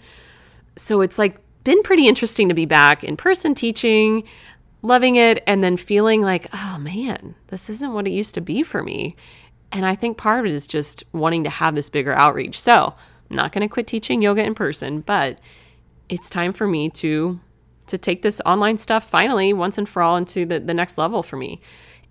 So 0.76 1.00
it's 1.00 1.18
like 1.18 1.38
been 1.64 1.82
pretty 1.82 2.06
interesting 2.06 2.48
to 2.48 2.54
be 2.54 2.66
back 2.66 3.02
in 3.02 3.16
person 3.16 3.54
teaching, 3.54 4.24
loving 4.82 5.16
it, 5.16 5.42
and 5.46 5.62
then 5.62 5.76
feeling 5.76 6.22
like, 6.22 6.48
oh 6.52 6.78
man, 6.78 7.34
this 7.48 7.68
isn't 7.70 7.92
what 7.92 8.06
it 8.06 8.10
used 8.10 8.34
to 8.34 8.40
be 8.40 8.62
for 8.62 8.82
me. 8.82 9.16
And 9.72 9.84
I 9.84 9.94
think 9.94 10.16
part 10.16 10.40
of 10.40 10.46
it 10.46 10.52
is 10.52 10.66
just 10.66 11.04
wanting 11.12 11.44
to 11.44 11.50
have 11.50 11.74
this 11.74 11.90
bigger 11.90 12.14
outreach. 12.14 12.60
So 12.60 12.94
I'm 13.30 13.36
not 13.36 13.52
going 13.52 13.66
to 13.66 13.72
quit 13.72 13.86
teaching 13.86 14.22
yoga 14.22 14.42
in 14.42 14.54
person, 14.54 15.00
but 15.00 15.40
it's 16.08 16.30
time 16.30 16.52
for 16.52 16.66
me 16.66 16.88
to 16.90 17.40
to 17.86 17.96
take 17.96 18.20
this 18.20 18.40
online 18.44 18.76
stuff 18.76 19.08
finally 19.08 19.52
once 19.52 19.78
and 19.78 19.88
for 19.88 20.02
all 20.02 20.16
into 20.18 20.44
the, 20.44 20.60
the 20.60 20.74
next 20.74 20.98
level 20.98 21.22
for 21.22 21.36
me. 21.36 21.58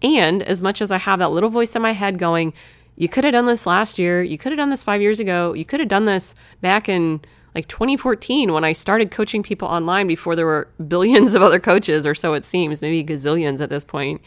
And 0.01 0.41
as 0.43 0.61
much 0.61 0.81
as 0.81 0.91
I 0.91 0.97
have 0.97 1.19
that 1.19 1.29
little 1.29 1.51
voice 1.51 1.75
in 1.75 1.83
my 1.83 1.91
head 1.91 2.17
going, 2.17 2.53
you 2.97 3.07
could 3.07 3.23
have 3.23 3.33
done 3.33 3.45
this 3.45 3.67
last 3.67 3.99
year. 3.99 4.23
You 4.23 4.37
could 4.39 4.51
have 4.51 4.57
done 4.57 4.71
this 4.71 4.83
five 4.83 5.01
years 5.01 5.19
ago. 5.19 5.53
You 5.53 5.63
could 5.63 5.79
have 5.79 5.87
done 5.87 6.05
this 6.05 6.33
back 6.61 6.89
in 6.89 7.21
like 7.53 7.67
2014 7.67 8.51
when 8.51 8.63
I 8.63 8.71
started 8.71 9.11
coaching 9.11 9.43
people 9.43 9.67
online 9.67 10.07
before 10.07 10.35
there 10.35 10.47
were 10.47 10.67
billions 10.87 11.35
of 11.35 11.43
other 11.43 11.59
coaches, 11.59 12.05
or 12.05 12.15
so 12.15 12.33
it 12.33 12.43
seems, 12.43 12.81
maybe 12.81 13.03
gazillions 13.03 13.61
at 13.61 13.69
this 13.69 13.83
point. 13.83 14.21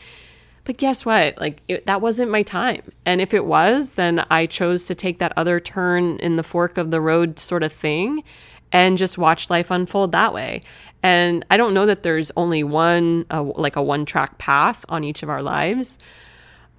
But 0.64 0.76
guess 0.76 1.05
what? 1.05 1.37
Like, 1.38 1.62
it, 1.67 1.87
that 1.87 2.00
wasn't 2.00 2.31
my 2.31 2.44
time. 2.44 2.82
And 3.05 3.20
if 3.20 3.34
it 3.34 3.44
was, 3.44 3.94
then 3.94 4.25
I 4.31 4.46
chose 4.46 4.87
to 4.87 4.94
take 4.94 5.19
that 5.19 5.32
other 5.37 5.58
turn 5.58 6.19
in 6.19 6.37
the 6.37 6.43
fork 6.44 6.78
of 6.78 6.93
the 6.93 7.00
road 7.00 7.40
sort 7.40 7.64
of 7.64 7.73
thing 7.73 8.23
and 8.70 8.96
just 8.96 9.19
watch 9.19 9.50
life 9.50 9.70
unfold 9.73 10.12
that 10.12 10.32
way. 10.32 10.62
And 11.02 11.44
I 11.50 11.56
don't 11.56 11.75
know 11.75 11.87
that 11.87 12.05
there's 12.05 12.31
only 12.37 12.62
one, 12.62 13.26
uh, 13.31 13.43
like 13.43 13.75
a 13.75 13.82
one 13.82 14.05
track 14.05 14.38
path 14.38 14.84
on 14.88 15.02
each 15.02 15.25
of 15.25 15.28
our 15.28 15.43
lives, 15.43 15.99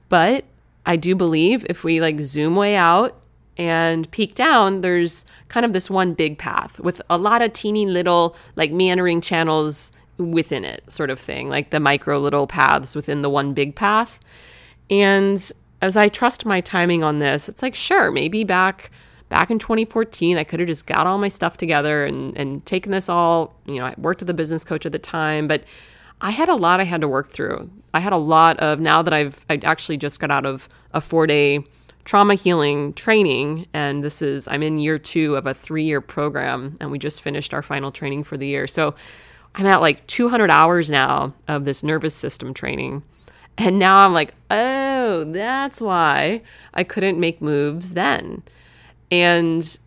but 0.08 0.46
I 0.86 0.96
do 0.96 1.16
believe 1.16 1.66
if 1.70 1.84
we 1.84 2.02
like 2.02 2.22
zoom 2.22 2.56
way 2.56 2.76
out 2.76 3.18
and 3.58 4.10
peek 4.12 4.36
down, 4.36 4.82
there's 4.82 5.26
kind 5.48 5.66
of 5.66 5.74
this 5.74 5.90
one 5.90 6.14
big 6.14 6.38
path 6.38 6.80
with 6.80 7.02
a 7.10 7.18
lot 7.18 7.42
of 7.42 7.54
teeny 7.54 7.86
little 7.86 8.36
like 8.56 8.72
meandering 8.72 9.22
channels 9.22 9.92
within 10.18 10.64
it, 10.64 10.90
sort 10.92 11.10
of 11.10 11.20
thing, 11.20 11.50
like 11.50 11.70
the 11.70 11.80
micro 11.80 12.20
little 12.20 12.48
paths 12.48 12.96
within 12.96 13.22
the 13.22 13.30
one 13.30 13.54
big 13.54 13.76
path. 13.76 14.20
And 14.90 15.52
as 15.82 15.98
I 15.98 16.10
trust 16.10 16.46
my 16.46 16.62
timing 16.62 17.04
on 17.04 17.20
this, 17.20 17.50
it's 17.50 17.62
like, 17.62 17.76
sure, 17.76 18.12
maybe 18.12 18.44
back 18.44 18.92
back 19.30 19.50
in 19.50 19.58
2014, 19.58 20.38
I 20.38 20.44
could 20.44 20.60
have 20.60 20.68
just 20.68 20.86
got 20.86 21.08
all 21.08 21.18
my 21.18 21.30
stuff 21.30 21.56
together 21.56 22.06
and, 22.06 22.36
and 22.38 22.66
taken 22.66 22.92
this 22.92 23.08
all, 23.08 23.56
you 23.66 23.80
know, 23.80 23.86
I 23.86 23.96
worked 23.98 24.20
with 24.20 24.30
a 24.30 24.34
business 24.34 24.66
coach 24.66 24.86
at 24.86 24.92
the 24.92 25.00
time, 25.00 25.48
but 25.48 25.64
I 26.20 26.32
had 26.32 26.50
a 26.50 26.56
lot 26.56 26.82
I 26.82 26.84
had 26.84 27.00
to 27.00 27.08
work 27.08 27.30
through. 27.30 27.70
I 27.94 28.00
had 28.00 28.14
a 28.14 28.18
lot 28.18 28.60
of 28.60 28.80
now 28.80 29.02
that 29.02 29.14
I've 29.14 29.44
I 29.50 29.60
actually 29.64 29.98
just 29.98 30.20
got 30.20 30.32
out 30.32 30.46
of 30.46 30.70
a 30.94 31.02
four 31.02 31.28
day 31.28 31.64
trauma 32.06 32.36
healing 32.36 32.94
training, 32.94 33.68
and 33.74 34.04
this 34.04 34.22
is 34.22 34.48
I'm 34.48 34.64
in 34.64 34.80
year 34.80 34.98
two 34.98 35.36
of 35.36 35.46
a 35.46 35.54
three 35.54 35.84
year 35.84 36.02
program, 36.02 36.78
and 36.80 36.92
we 36.92 37.00
just 37.00 37.22
finished 37.22 37.54
our 37.54 37.62
final 37.62 37.92
training 37.92 38.24
for 38.24 38.38
the 38.38 38.48
year. 38.48 38.68
So 38.68 38.96
I'm 39.56 39.66
at 39.66 39.82
like 39.82 40.06
200 40.08 40.50
hours 40.50 40.90
now 40.90 41.34
of 41.48 41.66
this 41.66 41.84
nervous 41.84 42.16
system 42.16 42.54
training. 42.54 43.04
And 43.58 43.78
now 43.78 44.00
I'm 44.00 44.14
like, 44.14 44.34
oh, 44.50 45.26
that's 45.26 45.82
why 45.82 46.42
I 46.74 46.84
couldn't 46.84 47.20
make 47.20 47.42
moves 47.42 47.94
then. 47.94 48.44
And 49.12 49.78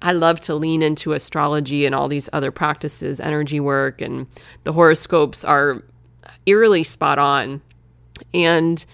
I 0.00 0.12
love 0.12 0.40
to 0.40 0.54
lean 0.54 0.82
into 0.82 1.12
astrology 1.12 1.84
and 1.84 1.94
all 1.94 2.08
these 2.08 2.30
other 2.32 2.50
practices, 2.50 3.20
energy 3.20 3.60
work, 3.60 4.00
and 4.00 4.26
the 4.64 4.72
horoscopes 4.72 5.44
are 5.44 5.82
eerily 6.46 6.82
spot 6.82 7.18
on. 7.18 7.62
And 8.34 8.84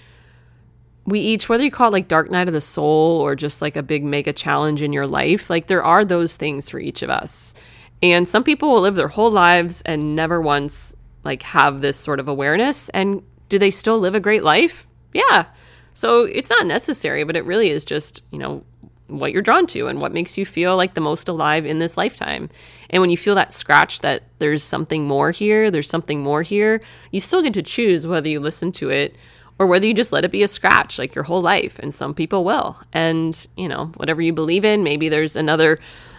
we 1.04 1.20
each, 1.20 1.48
whether 1.48 1.64
you 1.64 1.70
call 1.70 1.88
it 1.88 1.92
like 1.92 2.08
Dark 2.08 2.30
Night 2.30 2.48
of 2.48 2.54
the 2.54 2.60
Soul 2.60 3.20
or 3.20 3.36
just 3.36 3.62
like 3.62 3.76
a 3.76 3.82
big 3.82 4.04
mega 4.04 4.32
challenge 4.32 4.82
in 4.82 4.92
your 4.92 5.06
life, 5.06 5.48
like 5.48 5.68
there 5.68 5.84
are 5.84 6.04
those 6.04 6.36
things 6.36 6.68
for 6.68 6.78
each 6.78 7.02
of 7.02 7.10
us. 7.10 7.54
And 8.02 8.28
some 8.28 8.44
people 8.44 8.70
will 8.70 8.80
live 8.80 8.96
their 8.96 9.08
whole 9.08 9.30
lives 9.30 9.82
and 9.82 10.16
never 10.16 10.40
once 10.40 10.94
like 11.24 11.42
have 11.42 11.80
this 11.80 11.96
sort 11.96 12.20
of 12.20 12.28
awareness. 12.28 12.88
And 12.90 13.22
do 13.48 13.58
they 13.58 13.70
still 13.70 13.98
live 13.98 14.14
a 14.14 14.20
great 14.20 14.42
life? 14.42 14.86
Yeah. 15.12 15.46
So 15.94 16.24
it's 16.24 16.50
not 16.50 16.66
necessary, 16.66 17.24
but 17.24 17.36
it 17.36 17.44
really 17.44 17.70
is 17.70 17.84
just, 17.84 18.22
you 18.30 18.38
know, 18.38 18.64
what 19.08 19.32
you're 19.32 19.42
drawn 19.42 19.66
to 19.68 19.86
and 19.86 20.00
what 20.00 20.12
makes 20.12 20.36
you 20.36 20.44
feel 20.44 20.76
like 20.76 20.94
the 20.94 21.00
most 21.00 21.28
alive 21.28 21.64
in 21.64 21.78
this 21.78 21.96
lifetime. 21.96 22.48
And 22.90 23.00
when 23.00 23.10
you 23.10 23.16
feel 23.16 23.34
that 23.34 23.52
scratch 23.52 24.00
that 24.00 24.24
there's 24.38 24.62
something 24.62 25.06
more 25.06 25.30
here, 25.30 25.70
there's 25.70 25.88
something 25.88 26.20
more 26.20 26.42
here, 26.42 26.80
you 27.10 27.20
still 27.20 27.42
get 27.42 27.54
to 27.54 27.62
choose 27.62 28.06
whether 28.06 28.28
you 28.28 28.40
listen 28.40 28.72
to 28.72 28.90
it 28.90 29.16
or 29.58 29.66
whether 29.66 29.86
you 29.86 29.94
just 29.94 30.12
let 30.12 30.24
it 30.24 30.30
be 30.30 30.42
a 30.42 30.48
scratch 30.48 30.98
like 30.98 31.14
your 31.14 31.24
whole 31.24 31.40
life. 31.40 31.78
And 31.78 31.92
some 31.92 32.14
people 32.14 32.44
will. 32.44 32.78
And, 32.92 33.46
you 33.56 33.68
know, 33.68 33.86
whatever 33.96 34.20
you 34.20 34.32
believe 34.32 34.64
in, 34.64 34.82
maybe 34.82 35.08
there's 35.08 35.36
another 35.36 35.78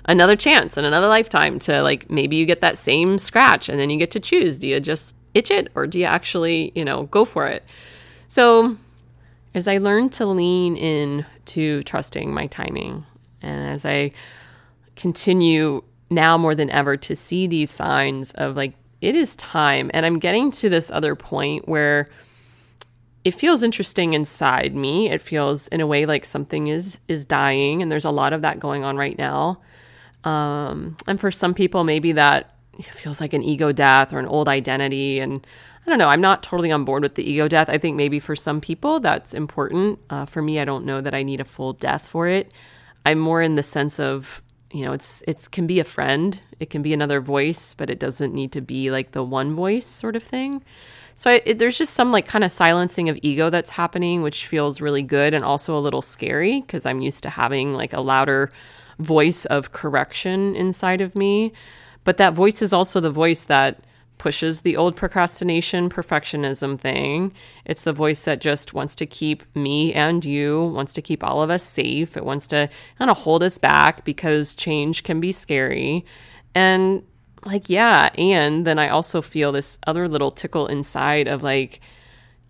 another 0.10 0.38
chance 0.38 0.78
and 0.78 0.88
another 0.88 1.08
lifetime 1.08 1.60
to 1.60 1.82
like 1.82 2.10
maybe 2.10 2.38
you 2.38 2.46
get 2.46 2.62
that 2.62 2.78
same 2.78 3.18
scratch 3.18 3.68
and 3.68 3.78
then 3.78 3.90
you 3.90 3.98
get 3.98 4.12
to 4.12 4.20
choose. 4.20 4.60
Do 4.60 4.68
you 4.68 4.80
just 4.80 5.16
itch 5.34 5.52
it 5.52 5.70
or 5.76 5.86
do 5.86 6.00
you 6.00 6.06
actually, 6.06 6.72
you 6.76 6.86
know, 6.86 7.04
go 7.04 7.26
for 7.26 7.46
it? 7.48 7.64
So 8.28 8.78
as 9.58 9.68
I 9.68 9.80
learned 9.80 10.14
to 10.14 10.26
lean 10.26 10.78
in 10.78 11.26
to 11.46 11.82
trusting 11.84 12.34
my 12.34 12.48
timing 12.48 13.06
and 13.42 13.70
as 13.70 13.86
I 13.86 14.12
continue 14.96 15.84
now 16.10 16.38
more 16.38 16.56
than 16.56 16.70
ever 16.70 16.96
to 16.98 17.16
see 17.16 17.48
these 17.48 17.70
signs 17.70 18.32
of 18.34 18.56
like 18.56 18.74
it 19.02 19.16
is 19.16 19.36
time 19.36 19.92
and 19.94 20.06
I'm 20.06 20.20
getting 20.20 20.52
to 20.52 20.70
this 20.70 20.92
other 20.92 21.16
point 21.16 21.68
where 21.68 22.10
it 23.28 23.34
feels 23.34 23.62
interesting 23.62 24.14
inside 24.14 24.74
me. 24.74 25.10
It 25.10 25.22
feels 25.22 25.68
in 25.68 25.82
a 25.82 25.88
way 25.88 26.06
like 26.06 26.24
something 26.24 26.68
is 26.68 26.98
is 27.10 27.26
dying, 27.26 27.82
and 27.82 27.92
there's 27.92 28.06
a 28.06 28.10
lot 28.10 28.32
of 28.32 28.42
that 28.44 28.58
going 28.58 28.86
on 28.86 28.96
right 28.96 29.18
now. 29.18 29.60
Um, 30.24 30.96
and 31.08 31.20
for 31.20 31.30
some 31.30 31.54
people, 31.54 31.84
maybe 31.84 32.14
that 32.14 32.56
feels 32.82 33.20
like 33.20 33.34
an 33.34 33.44
ego 33.44 33.74
death 33.74 34.14
or 34.14 34.20
an 34.20 34.28
old 34.28 34.48
identity. 34.48 35.20
And 35.20 35.46
I 35.88 35.90
don't 35.90 36.00
know. 36.00 36.10
I'm 36.10 36.22
not 36.22 36.44
totally 36.44 36.70
on 36.70 36.84
board 36.84 37.02
with 37.02 37.16
the 37.16 37.24
ego 37.24 37.48
death. 37.48 37.70
I 37.70 37.78
think 37.78 37.96
maybe 37.96 38.20
for 38.20 38.36
some 38.36 38.60
people 38.60 39.00
that's 39.00 39.34
important. 39.34 40.00
Uh, 40.10 40.26
for 40.26 40.42
me, 40.42 40.60
I 40.60 40.66
don't 40.66 40.86
know 40.86 41.00
that 41.00 41.16
I 41.16 41.24
need 41.24 41.40
a 41.40 41.46
full 41.46 41.72
death 41.74 42.06
for 42.06 42.28
it. 42.28 42.54
I'm 43.06 43.20
more 43.20 43.42
in 43.42 43.56
the 43.56 43.64
sense 43.64 44.00
of 44.00 44.42
you 44.70 44.84
know 44.84 44.92
it's 44.92 45.24
it's 45.26 45.48
can 45.48 45.66
be 45.66 45.80
a 45.80 45.86
friend 45.86 46.42
it 46.60 46.70
can 46.70 46.82
be 46.82 46.92
another 46.92 47.22
voice 47.22 47.74
but 47.74 47.90
it 47.90 48.00
doesn't 48.00 48.34
need 48.34 48.52
to 48.52 48.60
be 48.60 48.92
like 48.92 49.14
the 49.14 49.24
one 49.24 49.56
voice 49.56 49.86
sort 49.86 50.14
of 50.14 50.22
thing 50.22 50.62
so 51.18 51.32
I, 51.32 51.42
it, 51.46 51.58
there's 51.58 51.80
just 51.80 51.96
some 51.96 52.12
like 52.12 52.28
kind 52.28 52.44
of 52.44 52.52
silencing 52.52 53.10
of 53.10 53.18
ego 53.24 53.50
that's 53.50 53.72
happening, 53.72 54.22
which 54.22 54.46
feels 54.46 54.82
really 54.82 55.02
good 55.02 55.34
and 55.34 55.44
also 55.44 55.76
a 55.76 55.82
little 55.82 56.04
scary 56.04 56.62
because 56.62 56.86
I'm 56.86 57.02
used 57.02 57.24
to 57.24 57.32
having 57.32 57.74
like 57.74 57.92
a 57.92 58.02
louder 58.02 58.52
voice 59.00 59.46
of 59.46 59.72
correction 59.72 60.56
inside 60.56 61.02
of 61.02 61.16
me. 61.16 61.54
But 62.04 62.18
that 62.18 62.36
voice 62.36 62.62
is 62.62 62.72
also 62.72 63.00
the 63.00 63.10
voice 63.10 63.46
that 63.46 63.80
pushes 64.18 64.62
the 64.62 64.76
old 64.76 64.96
procrastination 64.96 65.90
perfectionism 65.90 66.78
thing. 66.80 67.34
It's 67.66 67.84
the 67.84 67.94
voice 67.94 68.24
that 68.24 68.42
just 68.42 68.74
wants 68.74 68.96
to 68.98 69.06
keep 69.06 69.44
me 69.56 69.94
and 69.94 70.24
you, 70.26 70.66
wants 70.66 70.94
to 70.94 71.02
keep 71.02 71.24
all 71.24 71.42
of 71.42 71.50
us 71.50 71.64
safe. 71.64 72.18
It 72.18 72.26
wants 72.26 72.48
to 72.48 72.70
kind 72.98 73.12
of 73.12 73.18
hold 73.18 73.44
us 73.44 73.58
back 73.58 74.06
because 74.06 74.56
change 74.56 75.04
can 75.04 75.20
be 75.20 75.32
scary. 75.32 76.06
And 76.56 77.04
like, 77.46 77.70
yeah. 77.70 78.10
And 78.18 78.66
then 78.66 78.80
I 78.80 78.90
also 78.90 79.22
feel 79.22 79.52
this 79.52 79.78
other 79.86 80.08
little 80.08 80.32
tickle 80.32 80.68
inside 80.68 81.28
of 81.28 81.44
like, 81.44 81.80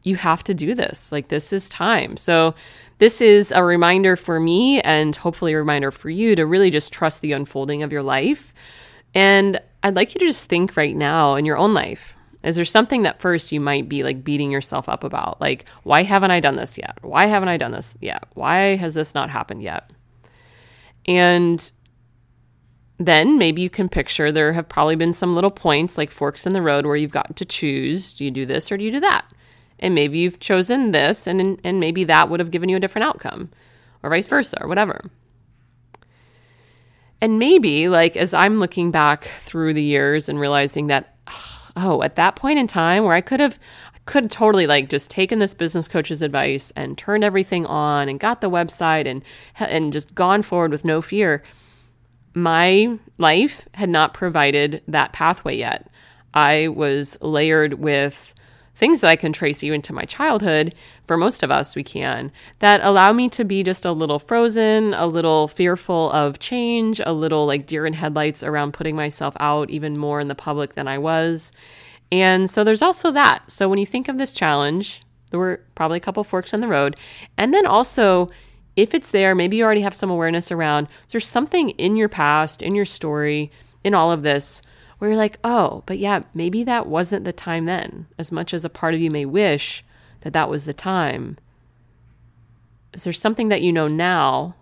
you 0.03 0.15
have 0.15 0.43
to 0.45 0.53
do 0.53 0.73
this. 0.73 1.11
Like, 1.11 1.27
this 1.27 1.51
is 1.51 1.69
time. 1.69 2.15
So, 2.17 2.55
this 2.99 3.21
is 3.21 3.51
a 3.51 3.63
reminder 3.63 4.15
for 4.15 4.39
me 4.39 4.81
and 4.81 5.15
hopefully 5.15 5.53
a 5.53 5.57
reminder 5.57 5.91
for 5.91 6.09
you 6.09 6.35
to 6.35 6.47
really 6.47 6.71
just 6.71 6.91
trust 6.91 7.21
the 7.21 7.33
unfolding 7.33 7.83
of 7.83 7.91
your 7.91 8.01
life. 8.01 8.55
And 9.13 9.59
I'd 9.83 9.95
like 9.95 10.13
you 10.13 10.19
to 10.19 10.25
just 10.25 10.49
think 10.49 10.75
right 10.75 10.95
now 10.95 11.35
in 11.35 11.45
your 11.45 11.57
own 11.57 11.73
life. 11.73 12.15
Is 12.43 12.55
there 12.55 12.65
something 12.65 13.03
that 13.03 13.19
first 13.19 13.51
you 13.51 13.59
might 13.59 13.89
be 13.89 14.03
like 14.03 14.23
beating 14.23 14.51
yourself 14.51 14.87
up 14.87 15.03
about? 15.03 15.41
Like, 15.41 15.67
why 15.83 16.03
haven't 16.03 16.31
I 16.31 16.39
done 16.39 16.55
this 16.55 16.77
yet? 16.77 16.97
Why 17.01 17.25
haven't 17.25 17.49
I 17.49 17.57
done 17.57 17.71
this 17.71 17.95
yet? 17.99 18.25
Why 18.33 18.75
has 18.75 18.93
this 18.93 19.13
not 19.13 19.29
happened 19.29 19.63
yet? 19.63 19.91
And 21.05 21.71
then 22.97 23.37
maybe 23.37 23.61
you 23.61 23.69
can 23.69 23.89
picture 23.89 24.31
there 24.31 24.53
have 24.53 24.69
probably 24.69 24.95
been 24.95 25.13
some 25.13 25.35
little 25.35 25.51
points 25.51 25.97
like 25.97 26.09
forks 26.09 26.45
in 26.45 26.53
the 26.53 26.61
road 26.61 26.85
where 26.85 26.95
you've 26.95 27.11
gotten 27.11 27.35
to 27.35 27.45
choose 27.45 28.13
do 28.13 28.25
you 28.25 28.31
do 28.31 28.45
this 28.45 28.71
or 28.71 28.77
do 28.77 28.83
you 28.83 28.91
do 28.91 28.99
that? 28.99 29.25
And 29.79 29.93
maybe 29.93 30.17
you've 30.17 30.39
chosen 30.39 30.91
this 30.91 31.27
and 31.27 31.59
and 31.63 31.79
maybe 31.79 32.03
that 32.05 32.29
would 32.29 32.39
have 32.39 32.51
given 32.51 32.69
you 32.69 32.77
a 32.77 32.79
different 32.79 33.05
outcome 33.05 33.49
or 34.03 34.09
vice 34.09 34.27
versa 34.27 34.57
or 34.61 34.67
whatever. 34.67 35.11
And 37.21 37.39
maybe 37.39 37.89
like 37.89 38.15
as 38.15 38.33
I'm 38.33 38.59
looking 38.59 38.91
back 38.91 39.25
through 39.39 39.73
the 39.73 39.83
years 39.83 40.29
and 40.29 40.39
realizing 40.39 40.87
that 40.87 41.15
oh, 41.75 42.01
at 42.03 42.15
that 42.15 42.35
point 42.35 42.59
in 42.59 42.67
time 42.67 43.03
where 43.03 43.13
I 43.13 43.21
could 43.21 43.39
have 43.39 43.59
could 44.05 44.31
totally 44.31 44.67
like 44.67 44.89
just 44.89 45.11
taken 45.11 45.39
this 45.39 45.53
business 45.53 45.87
coach's 45.87 46.21
advice 46.21 46.71
and 46.77 46.97
turned 46.97 47.25
everything 47.25 47.65
on 47.65 48.07
and 48.07 48.19
got 48.19 48.39
the 48.39 48.49
website 48.49 49.05
and 49.05 49.21
and 49.59 49.91
just 49.91 50.15
gone 50.15 50.41
forward 50.41 50.71
with 50.71 50.85
no 50.85 51.01
fear 51.01 51.43
my 52.37 52.99
life 53.17 53.67
had 53.73 53.89
not 53.89 54.13
provided 54.13 54.83
that 54.87 55.11
pathway 55.11 55.57
yet. 55.57 55.89
I 56.35 56.67
was 56.67 57.17
layered 57.19 57.75
with 57.75 58.35
things 58.77 59.01
that 59.01 59.09
I 59.09 59.15
can 59.15 59.33
trace 59.33 59.63
even 59.63 59.81
to 59.81 59.93
my 59.93 60.03
childhood. 60.03 60.75
For 61.05 61.17
most 61.17 61.41
of 61.41 61.49
us, 61.49 61.75
we 61.75 61.83
can 61.83 62.31
that 62.59 62.79
allow 62.83 63.11
me 63.11 63.27
to 63.29 63.43
be 63.43 63.63
just 63.63 63.85
a 63.85 63.91
little 63.91 64.19
frozen, 64.19 64.93
a 64.93 65.07
little 65.07 65.47
fearful 65.47 66.11
of 66.11 66.37
change, 66.37 67.01
a 67.03 67.11
little 67.11 67.47
like 67.47 67.65
deer 67.65 67.87
in 67.87 67.93
headlights 67.93 68.43
around 68.43 68.73
putting 68.73 68.95
myself 68.95 69.35
out 69.39 69.71
even 69.71 69.97
more 69.97 70.19
in 70.19 70.27
the 70.27 70.35
public 70.35 70.75
than 70.75 70.87
I 70.87 70.99
was. 70.99 71.51
And 72.11 72.49
so 72.49 72.63
there's 72.63 72.83
also 72.83 73.09
that. 73.11 73.49
So 73.49 73.67
when 73.67 73.79
you 73.79 73.85
think 73.85 74.07
of 74.07 74.19
this 74.19 74.31
challenge, 74.31 75.01
there 75.31 75.39
were 75.39 75.61
probably 75.73 75.97
a 75.97 76.01
couple 76.01 76.23
forks 76.23 76.53
in 76.53 76.61
the 76.61 76.67
road. 76.67 76.95
And 77.35 77.53
then 77.53 77.65
also, 77.65 78.29
if 78.75 78.93
it's 78.93 79.09
there, 79.09 79.33
maybe 79.33 79.57
you 79.57 79.63
already 79.63 79.81
have 79.81 79.95
some 79.95 80.11
awareness 80.11 80.51
around, 80.51 80.87
there's 81.09 81.27
something 81.27 81.71
in 81.71 81.95
your 81.95 82.09
past, 82.09 82.61
in 82.61 82.75
your 82.75 82.85
story, 82.85 83.51
in 83.83 83.95
all 83.95 84.11
of 84.11 84.21
this 84.21 84.61
where 84.97 85.09
you're 85.11 85.17
like, 85.17 85.37
oh, 85.43 85.83
but 85.85 85.97
yeah, 85.97 86.23
maybe 86.33 86.63
that 86.63 86.87
wasn't 86.87 87.23
the 87.25 87.33
time 87.33 87.65
then, 87.65 88.07
as 88.17 88.31
much 88.31 88.53
as 88.53 88.65
a 88.65 88.69
part 88.69 88.93
of 88.93 88.99
you 88.99 89.11
may 89.11 89.25
wish 89.25 89.83
that 90.21 90.33
that 90.33 90.49
was 90.49 90.65
the 90.65 90.73
time. 90.73 91.37
Is 92.93 93.03
there 93.03 93.13
something 93.13 93.49
that 93.49 93.61
you 93.61 93.71
know 93.71 93.87
now, 93.87 94.55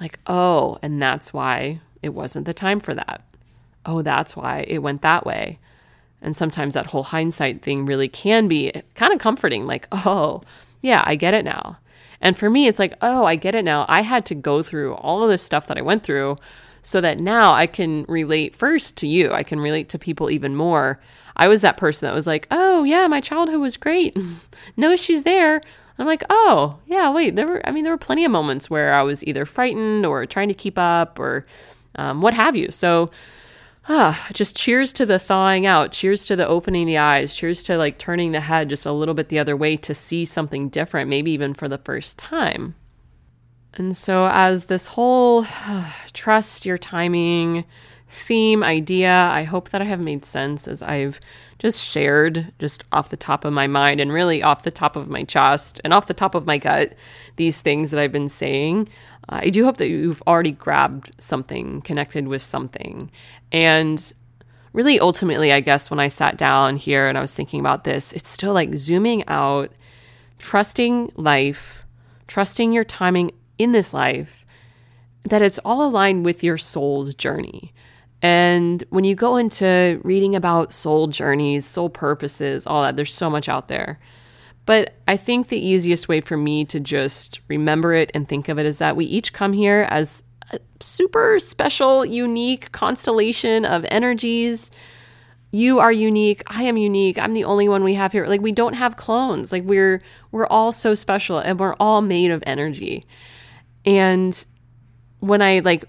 like, 0.00 0.20
oh, 0.26 0.78
and 0.82 1.02
that's 1.02 1.32
why 1.32 1.80
it 2.02 2.10
wasn't 2.10 2.46
the 2.46 2.54
time 2.54 2.78
for 2.78 2.94
that? 2.94 3.22
Oh, 3.84 4.02
that's 4.02 4.36
why 4.36 4.64
it 4.68 4.78
went 4.78 5.02
that 5.02 5.26
way. 5.26 5.58
And 6.22 6.36
sometimes 6.36 6.74
that 6.74 6.86
whole 6.86 7.04
hindsight 7.04 7.62
thing 7.62 7.86
really 7.86 8.08
can 8.08 8.46
be 8.46 8.72
kind 8.94 9.12
of 9.12 9.18
comforting, 9.18 9.66
like, 9.66 9.88
oh, 9.90 10.42
yeah, 10.80 11.02
I 11.04 11.16
get 11.16 11.34
it 11.34 11.44
now. 11.44 11.78
And 12.20 12.36
for 12.36 12.50
me, 12.50 12.66
it's 12.66 12.78
like, 12.78 12.94
oh, 13.00 13.24
I 13.24 13.36
get 13.36 13.54
it 13.54 13.64
now. 13.64 13.84
I 13.88 14.02
had 14.02 14.26
to 14.26 14.34
go 14.34 14.62
through 14.62 14.94
all 14.94 15.22
of 15.22 15.30
this 15.30 15.42
stuff 15.42 15.66
that 15.68 15.78
I 15.78 15.82
went 15.82 16.02
through 16.02 16.36
so 16.88 17.02
that 17.02 17.20
now 17.20 17.52
I 17.52 17.66
can 17.66 18.06
relate 18.08 18.56
first 18.56 18.96
to 18.96 19.06
you. 19.06 19.30
I 19.30 19.42
can 19.42 19.60
relate 19.60 19.90
to 19.90 19.98
people 19.98 20.30
even 20.30 20.56
more. 20.56 20.98
I 21.36 21.46
was 21.46 21.60
that 21.60 21.76
person 21.76 22.06
that 22.06 22.14
was 22.14 22.26
like, 22.26 22.48
oh, 22.50 22.82
yeah, 22.84 23.06
my 23.08 23.20
childhood 23.20 23.60
was 23.60 23.76
great. 23.76 24.16
no 24.78 24.90
issues 24.90 25.22
there. 25.24 25.60
I'm 25.98 26.06
like, 26.06 26.24
oh, 26.30 26.78
yeah, 26.86 27.10
wait, 27.10 27.36
there 27.36 27.46
were, 27.46 27.60
I 27.68 27.72
mean, 27.72 27.84
there 27.84 27.92
were 27.92 27.98
plenty 27.98 28.24
of 28.24 28.30
moments 28.30 28.70
where 28.70 28.94
I 28.94 29.02
was 29.02 29.22
either 29.26 29.44
frightened 29.44 30.06
or 30.06 30.24
trying 30.24 30.48
to 30.48 30.54
keep 30.54 30.78
up 30.78 31.18
or 31.18 31.44
um, 31.96 32.22
what 32.22 32.32
have 32.32 32.56
you. 32.56 32.70
So, 32.70 33.10
ah, 33.86 34.26
just 34.32 34.56
cheers 34.56 34.90
to 34.94 35.04
the 35.04 35.18
thawing 35.18 35.66
out, 35.66 35.92
cheers 35.92 36.24
to 36.24 36.36
the 36.36 36.48
opening 36.48 36.86
the 36.86 36.96
eyes, 36.96 37.36
cheers 37.36 37.62
to 37.64 37.76
like 37.76 37.98
turning 37.98 38.32
the 38.32 38.40
head 38.40 38.70
just 38.70 38.86
a 38.86 38.92
little 38.92 39.14
bit 39.14 39.28
the 39.28 39.38
other 39.38 39.58
way 39.58 39.76
to 39.76 39.92
see 39.92 40.24
something 40.24 40.70
different, 40.70 41.10
maybe 41.10 41.32
even 41.32 41.52
for 41.52 41.68
the 41.68 41.76
first 41.76 42.18
time. 42.18 42.76
And 43.74 43.96
so, 43.96 44.28
as 44.32 44.66
this 44.66 44.88
whole 44.88 45.46
uh, 45.66 45.90
trust 46.12 46.66
your 46.66 46.78
timing 46.78 47.64
theme 48.08 48.62
idea, 48.62 49.12
I 49.32 49.44
hope 49.44 49.68
that 49.70 49.82
I 49.82 49.84
have 49.84 50.00
made 50.00 50.24
sense 50.24 50.66
as 50.66 50.82
I've 50.82 51.20
just 51.58 51.84
shared, 51.84 52.52
just 52.58 52.84
off 52.92 53.10
the 53.10 53.16
top 53.16 53.44
of 53.44 53.52
my 53.52 53.66
mind 53.66 54.00
and 54.00 54.12
really 54.12 54.42
off 54.42 54.62
the 54.62 54.70
top 54.70 54.96
of 54.96 55.08
my 55.08 55.22
chest 55.22 55.80
and 55.84 55.92
off 55.92 56.06
the 56.06 56.14
top 56.14 56.34
of 56.34 56.46
my 56.46 56.56
gut, 56.56 56.94
these 57.36 57.60
things 57.60 57.90
that 57.90 58.00
I've 58.00 58.12
been 58.12 58.28
saying. 58.28 58.88
I 59.28 59.50
do 59.50 59.64
hope 59.64 59.76
that 59.76 59.88
you've 59.88 60.22
already 60.26 60.52
grabbed 60.52 61.10
something, 61.18 61.82
connected 61.82 62.28
with 62.28 62.40
something. 62.40 63.10
And 63.52 64.12
really, 64.72 64.98
ultimately, 64.98 65.52
I 65.52 65.60
guess 65.60 65.90
when 65.90 66.00
I 66.00 66.08
sat 66.08 66.38
down 66.38 66.76
here 66.76 67.06
and 67.06 67.18
I 67.18 67.20
was 67.20 67.34
thinking 67.34 67.60
about 67.60 67.84
this, 67.84 68.12
it's 68.14 68.30
still 68.30 68.54
like 68.54 68.74
zooming 68.74 69.26
out, 69.28 69.70
trusting 70.38 71.12
life, 71.16 71.84
trusting 72.26 72.72
your 72.72 72.84
timing 72.84 73.32
in 73.58 73.72
this 73.72 73.92
life, 73.92 74.46
that 75.24 75.42
it's 75.42 75.58
all 75.58 75.86
aligned 75.86 76.24
with 76.24 76.42
your 76.42 76.58
soul's 76.58 77.14
journey. 77.14 77.72
And 78.22 78.82
when 78.90 79.04
you 79.04 79.14
go 79.14 79.36
into 79.36 80.00
reading 80.02 80.34
about 80.34 80.72
soul 80.72 81.06
journeys, 81.06 81.64
soul 81.64 81.88
purposes, 81.88 82.66
all 82.66 82.82
that, 82.82 82.96
there's 82.96 83.14
so 83.14 83.30
much 83.30 83.48
out 83.48 83.68
there. 83.68 83.98
But 84.66 84.94
I 85.06 85.16
think 85.16 85.48
the 85.48 85.64
easiest 85.64 86.08
way 86.08 86.20
for 86.20 86.36
me 86.36 86.64
to 86.66 86.80
just 86.80 87.40
remember 87.48 87.94
it 87.94 88.10
and 88.12 88.28
think 88.28 88.48
of 88.48 88.58
it 88.58 88.66
is 88.66 88.78
that 88.78 88.96
we 88.96 89.06
each 89.06 89.32
come 89.32 89.52
here 89.52 89.86
as 89.88 90.22
a 90.52 90.58
super 90.80 91.38
special, 91.38 92.04
unique 92.04 92.72
constellation 92.72 93.64
of 93.64 93.86
energies. 93.90 94.70
You 95.52 95.78
are 95.78 95.92
unique. 95.92 96.42
I 96.48 96.64
am 96.64 96.76
unique. 96.76 97.18
I'm 97.18 97.32
the 97.32 97.44
only 97.44 97.68
one 97.68 97.82
we 97.82 97.94
have 97.94 98.12
here. 98.12 98.26
Like 98.26 98.42
we 98.42 98.52
don't 98.52 98.74
have 98.74 98.96
clones. 98.96 99.52
Like 99.52 99.62
we're 99.64 100.02
we're 100.32 100.46
all 100.48 100.72
so 100.72 100.94
special 100.94 101.38
and 101.38 101.58
we're 101.58 101.76
all 101.80 102.02
made 102.02 102.30
of 102.30 102.42
energy. 102.46 103.06
And 103.84 104.44
when 105.20 105.42
I 105.42 105.60
like 105.60 105.84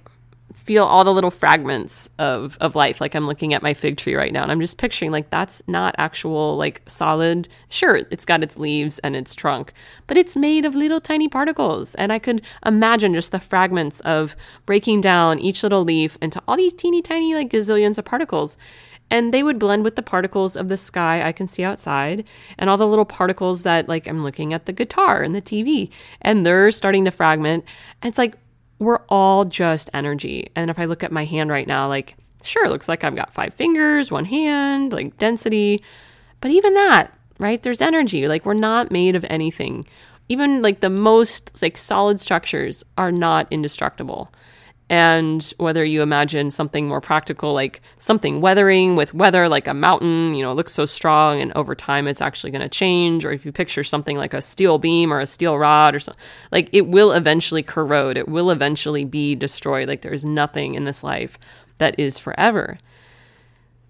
feel 0.69 0.86
all 0.86 1.03
the 1.03 1.13
little 1.13 1.31
fragments 1.31 2.10
of 2.19 2.55
of 2.62 2.75
life 2.75 3.01
like 3.01 3.15
i'm 3.15 3.25
looking 3.25 3.55
at 3.55 3.63
my 3.63 3.74
fig 3.74 3.98
tree 3.98 4.13
right 4.13 4.31
now 4.31 4.43
and 4.43 4.51
i'm 4.51 4.60
just 4.60 4.77
picturing 4.77 5.12
like 5.12 5.29
that's 5.31 5.63
not 5.67 5.96
actual 5.98 6.58
like 6.58 6.81
solid. 6.86 7.50
Sure 7.69 8.01
it's 8.12 8.25
got 8.25 8.43
its 8.43 8.58
leaves 8.58 9.00
and 9.00 9.15
its 9.15 9.34
trunk 9.34 9.74
but 10.05 10.15
it's 10.17 10.36
made 10.36 10.65
of 10.65 10.75
little 10.75 11.01
tiny 11.01 11.27
particles. 11.27 11.96
And 11.96 12.13
i 12.13 12.19
could 12.19 12.43
imagine 12.63 13.13
just 13.13 13.31
the 13.31 13.39
fragments 13.39 14.00
of 14.01 14.36
breaking 14.67 15.01
down 15.01 15.39
each 15.39 15.63
little 15.63 15.84
leaf 15.84 16.17
into 16.22 16.41
all 16.48 16.58
these 16.58 16.74
teeny 16.74 17.01
tiny 17.01 17.34
like 17.34 17.50
gazillions 17.50 17.98
of 17.98 18.05
particles 18.05 18.58
and 19.12 19.34
they 19.34 19.44
would 19.44 19.60
blend 19.60 19.84
with 19.84 19.96
the 19.96 20.04
particles 20.04 20.56
of 20.56 20.70
the 20.70 20.78
sky 20.78 21.22
I 21.28 21.32
can 21.32 21.48
see 21.48 21.63
outside 21.63 22.30
and 22.58 22.70
all 22.70 22.78
the 22.78 22.88
little 22.88 23.06
particles 23.06 23.63
that 23.63 23.88
like 23.88 24.08
I'm 24.08 24.24
looking 24.24 24.54
at 24.54 24.66
the 24.66 24.74
guitar 24.74 25.22
and 25.22 25.34
the 25.34 25.42
TV 25.42 25.89
and 26.22 26.46
they're 26.46 26.72
starting 26.72 27.06
to 27.06 27.12
fragment. 27.12 27.66
And 28.01 28.10
it's 28.10 28.18
like 28.18 28.36
we're 28.80 29.01
all 29.10 29.44
just 29.46 29.89
energy. 29.94 30.50
And 30.56 30.72
if 30.72 30.80
I 30.80 30.86
look 30.86 31.04
at 31.04 31.12
my 31.12 31.25
hand 31.25 31.50
right 31.51 31.68
now, 31.68 31.88
like, 31.88 32.16
sure, 32.44 32.70
looks 32.70 32.88
like 32.88 33.04
I've 33.04 33.16
got 33.16 33.34
five 33.34 33.54
fingers, 33.54 34.12
one 34.12 34.25
hand, 34.25 34.94
like 34.94 35.18
density. 35.18 35.84
But 36.42 36.51
even 36.51 36.74
that, 36.74 37.13
right? 37.38 37.62
There's 37.62 37.82
energy. 37.82 38.28
Like, 38.28 38.46
we're 38.46 38.54
not 38.54 38.92
made 38.92 39.16
of 39.16 39.25
anything. 39.30 39.86
Even 40.30 40.62
like 40.62 40.80
the 40.80 40.89
most 40.89 41.62
like 41.62 41.78
solid 41.78 42.20
structures 42.20 42.84
are 42.98 43.12
not 43.12 43.48
indestructible. 43.51 44.32
And 44.89 45.43
whether 45.58 45.86
you 45.86 46.01
imagine 46.01 46.50
something 46.50 46.88
more 46.88 47.00
practical, 47.00 47.53
like 47.53 47.81
something 47.98 48.41
weathering 48.41 48.96
with 48.96 49.13
weather, 49.13 49.48
like 49.48 49.67
a 49.67 49.74
mountain, 49.75 50.34
you 50.34 50.41
know, 50.41 50.51
looks 50.51 50.74
so 50.74 50.88
strong 50.88 51.39
and 51.39 51.53
over 51.53 51.75
time 51.75 52.08
it's 52.08 52.22
actually 52.22 52.50
going 52.50 52.62
to 52.62 52.69
change. 52.69 53.24
Or 53.24 53.31
if 53.31 53.46
you 53.46 53.51
picture 53.51 53.84
something 53.84 54.17
like 54.17 54.34
a 54.34 54.41
steel 54.41 54.79
beam 54.79 55.13
or 55.13 55.19
a 55.19 55.27
steel 55.27 55.60
rod 55.60 55.93
or 55.93 56.00
something, 56.00 56.22
like 56.51 56.69
it 56.72 56.88
will 56.88 57.12
eventually 57.12 57.62
corrode, 57.62 58.17
it 58.17 58.27
will 58.27 58.50
eventually 58.50 59.05
be 59.05 59.36
destroyed. 59.36 59.88
Like 59.88 60.01
there's 60.01 60.25
nothing 60.25 60.74
in 60.74 60.86
this 60.86 61.03
life 61.03 61.38
that 61.77 61.98
is 62.00 62.17
forever. 62.17 62.79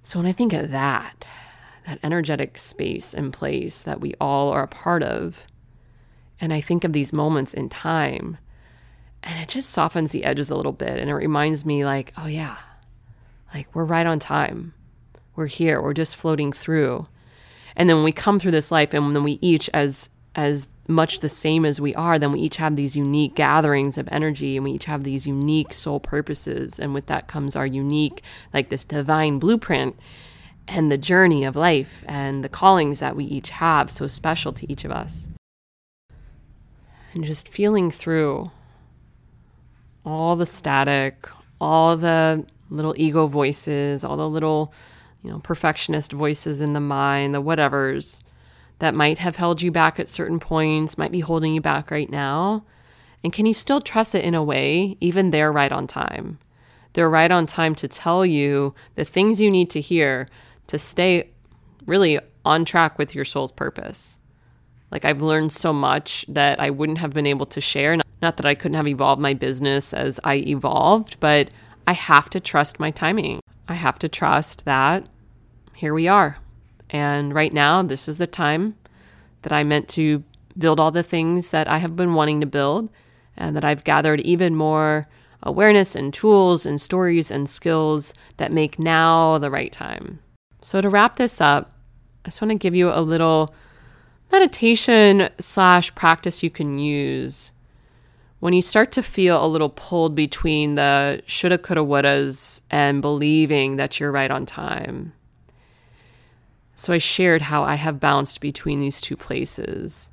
So 0.03 0.19
when 0.19 0.27
I 0.27 0.33
think 0.33 0.51
of 0.51 0.71
that, 0.71 1.25
that 1.87 1.99
energetic 2.03 2.57
space 2.57 3.13
and 3.13 3.31
place 3.31 3.81
that 3.83 4.01
we 4.01 4.15
all 4.19 4.49
are 4.49 4.63
a 4.63 4.67
part 4.67 5.01
of, 5.01 5.47
and 6.41 6.51
I 6.51 6.59
think 6.59 6.83
of 6.83 6.91
these 6.91 7.13
moments 7.13 7.53
in 7.53 7.69
time, 7.69 8.37
and 9.23 9.39
it 9.39 9.49
just 9.49 9.69
softens 9.69 10.11
the 10.11 10.23
edges 10.23 10.49
a 10.49 10.55
little 10.55 10.71
bit 10.71 10.97
and 10.99 11.09
it 11.09 11.13
reminds 11.13 11.65
me 11.65 11.85
like 11.85 12.13
oh 12.17 12.27
yeah. 12.27 12.57
Like 13.53 13.73
we're 13.73 13.85
right 13.85 14.05
on 14.05 14.19
time. 14.19 14.73
We're 15.35 15.47
here. 15.47 15.81
We're 15.81 15.93
just 15.93 16.15
floating 16.15 16.51
through. 16.51 17.07
And 17.75 17.89
then 17.89 17.97
when 17.97 18.05
we 18.05 18.11
come 18.11 18.39
through 18.39 18.51
this 18.51 18.71
life 18.71 18.93
and 18.93 19.15
then 19.15 19.23
we 19.23 19.39
each 19.41 19.69
as 19.73 20.09
as 20.35 20.67
much 20.87 21.19
the 21.19 21.29
same 21.29 21.65
as 21.65 21.79
we 21.79 21.93
are 21.93 22.17
then 22.17 22.31
we 22.31 22.39
each 22.39 22.57
have 22.57 22.75
these 22.75 22.95
unique 22.95 23.35
gatherings 23.35 23.97
of 23.97 24.09
energy 24.11 24.57
and 24.57 24.63
we 24.63 24.71
each 24.71 24.85
have 24.85 25.03
these 25.03 25.27
unique 25.27 25.73
soul 25.73 25.99
purposes. 25.99 26.79
And 26.79 26.93
with 26.93 27.07
that 27.07 27.27
comes 27.27 27.55
our 27.55 27.65
unique 27.65 28.23
like 28.53 28.69
this 28.69 28.85
divine 28.85 29.39
blueprint 29.39 29.95
and 30.67 30.91
the 30.91 30.97
journey 30.97 31.43
of 31.43 31.55
life 31.55 32.03
and 32.07 32.43
the 32.43 32.49
callings 32.49 32.99
that 32.99 33.15
we 33.15 33.25
each 33.25 33.49
have 33.49 33.89
so 33.89 34.07
special 34.07 34.51
to 34.53 34.71
each 34.71 34.85
of 34.85 34.91
us. 34.91 35.27
And 37.13 37.23
just 37.23 37.47
feeling 37.47 37.89
through 37.89 38.51
all 40.09 40.35
the 40.35 40.45
static, 40.45 41.29
all 41.61 41.95
the 41.95 42.45
little 42.69 42.93
ego 42.97 43.27
voices, 43.27 44.03
all 44.03 44.17
the 44.17 44.29
little, 44.29 44.73
you 45.23 45.29
know, 45.29 45.39
perfectionist 45.39 46.11
voices 46.11 46.61
in 46.61 46.73
the 46.73 46.79
mind, 46.79 47.33
the 47.33 47.41
whatevers 47.41 48.21
that 48.79 48.95
might 48.95 49.17
have 49.17 49.35
held 49.35 49.61
you 49.61 49.71
back 49.71 49.99
at 49.99 50.07
certain 50.07 50.39
points, 50.39 50.97
might 50.97 51.11
be 51.11 51.19
holding 51.19 51.53
you 51.53 51.61
back 51.61 51.91
right 51.91 52.09
now. 52.09 52.63
And 53.23 53.33
can 53.33 53.45
you 53.45 53.53
still 53.53 53.81
trust 53.81 54.15
it 54.15 54.23
in 54.23 54.33
a 54.33 54.43
way, 54.43 54.95
even 55.01 55.29
they're 55.29 55.51
right 55.51 55.71
on 55.71 55.87
time? 55.87 56.39
They're 56.93 57.09
right 57.09 57.31
on 57.31 57.45
time 57.45 57.75
to 57.75 57.87
tell 57.87 58.25
you 58.25 58.73
the 58.95 59.05
things 59.05 59.41
you 59.41 59.51
need 59.51 59.69
to 59.71 59.81
hear 59.81 60.27
to 60.67 60.77
stay 60.77 61.29
really 61.85 62.19
on 62.45 62.63
track 62.65 62.97
with 62.97 63.13
your 63.13 63.25
soul's 63.25 63.51
purpose. 63.51 64.18
Like 64.91 65.05
I've 65.05 65.21
learned 65.21 65.51
so 65.51 65.71
much 65.71 66.25
that 66.27 66.59
I 66.59 66.69
wouldn't 66.69 66.97
have 66.97 67.13
been 67.13 67.27
able 67.27 67.45
to 67.47 67.61
share. 67.61 67.97
Not 68.21 68.37
that 68.37 68.45
I 68.45 68.55
couldn't 68.55 68.77
have 68.77 68.87
evolved 68.87 69.21
my 69.21 69.33
business 69.33 69.93
as 69.93 70.19
I 70.23 70.35
evolved, 70.35 71.19
but 71.19 71.49
I 71.87 71.93
have 71.93 72.29
to 72.31 72.39
trust 72.39 72.79
my 72.79 72.91
timing. 72.91 73.39
I 73.67 73.75
have 73.75 73.99
to 73.99 74.09
trust 74.09 74.65
that 74.65 75.05
here 75.75 75.93
we 75.93 76.07
are. 76.07 76.37
And 76.89 77.33
right 77.33 77.53
now, 77.53 77.81
this 77.83 78.07
is 78.07 78.17
the 78.17 78.27
time 78.27 78.75
that 79.43 79.53
I 79.53 79.63
meant 79.63 79.87
to 79.89 80.23
build 80.57 80.79
all 80.79 80.91
the 80.91 81.03
things 81.03 81.51
that 81.51 81.67
I 81.67 81.77
have 81.77 81.95
been 81.95 82.13
wanting 82.13 82.41
to 82.41 82.47
build 82.47 82.89
and 83.37 83.55
that 83.55 83.63
I've 83.63 83.83
gathered 83.83 84.19
even 84.21 84.55
more 84.55 85.07
awareness 85.41 85.95
and 85.95 86.13
tools 86.13 86.65
and 86.65 86.81
stories 86.81 87.31
and 87.31 87.47
skills 87.47 88.13
that 88.37 88.51
make 88.51 88.77
now 88.77 89.37
the 89.37 89.51
right 89.51 89.71
time. 89.71 90.19
So, 90.61 90.81
to 90.81 90.89
wrap 90.89 91.15
this 91.15 91.39
up, 91.39 91.71
I 92.25 92.29
just 92.29 92.41
want 92.41 92.51
to 92.51 92.57
give 92.57 92.75
you 92.75 92.91
a 92.91 92.99
little 92.99 93.53
meditation 94.31 95.29
slash 95.39 95.93
practice 95.95 96.43
you 96.43 96.49
can 96.49 96.77
use 96.77 97.53
when 98.39 98.53
you 98.53 98.61
start 98.61 98.91
to 98.93 99.03
feel 99.03 99.43
a 99.43 99.47
little 99.47 99.69
pulled 99.69 100.15
between 100.15 100.75
the 100.75 101.21
shoulda, 101.25 101.57
coulda, 101.57 101.81
wouldas 101.81 102.61
and 102.69 103.01
believing 103.01 103.75
that 103.75 103.99
you're 103.99 104.11
right 104.11 104.31
on 104.31 104.45
time. 104.45 105.13
So 106.73 106.93
I 106.93 106.97
shared 106.97 107.41
how 107.43 107.63
I 107.63 107.75
have 107.75 107.99
bounced 107.99 108.39
between 108.39 108.79
these 108.79 109.01
two 109.01 109.17
places. 109.17 110.09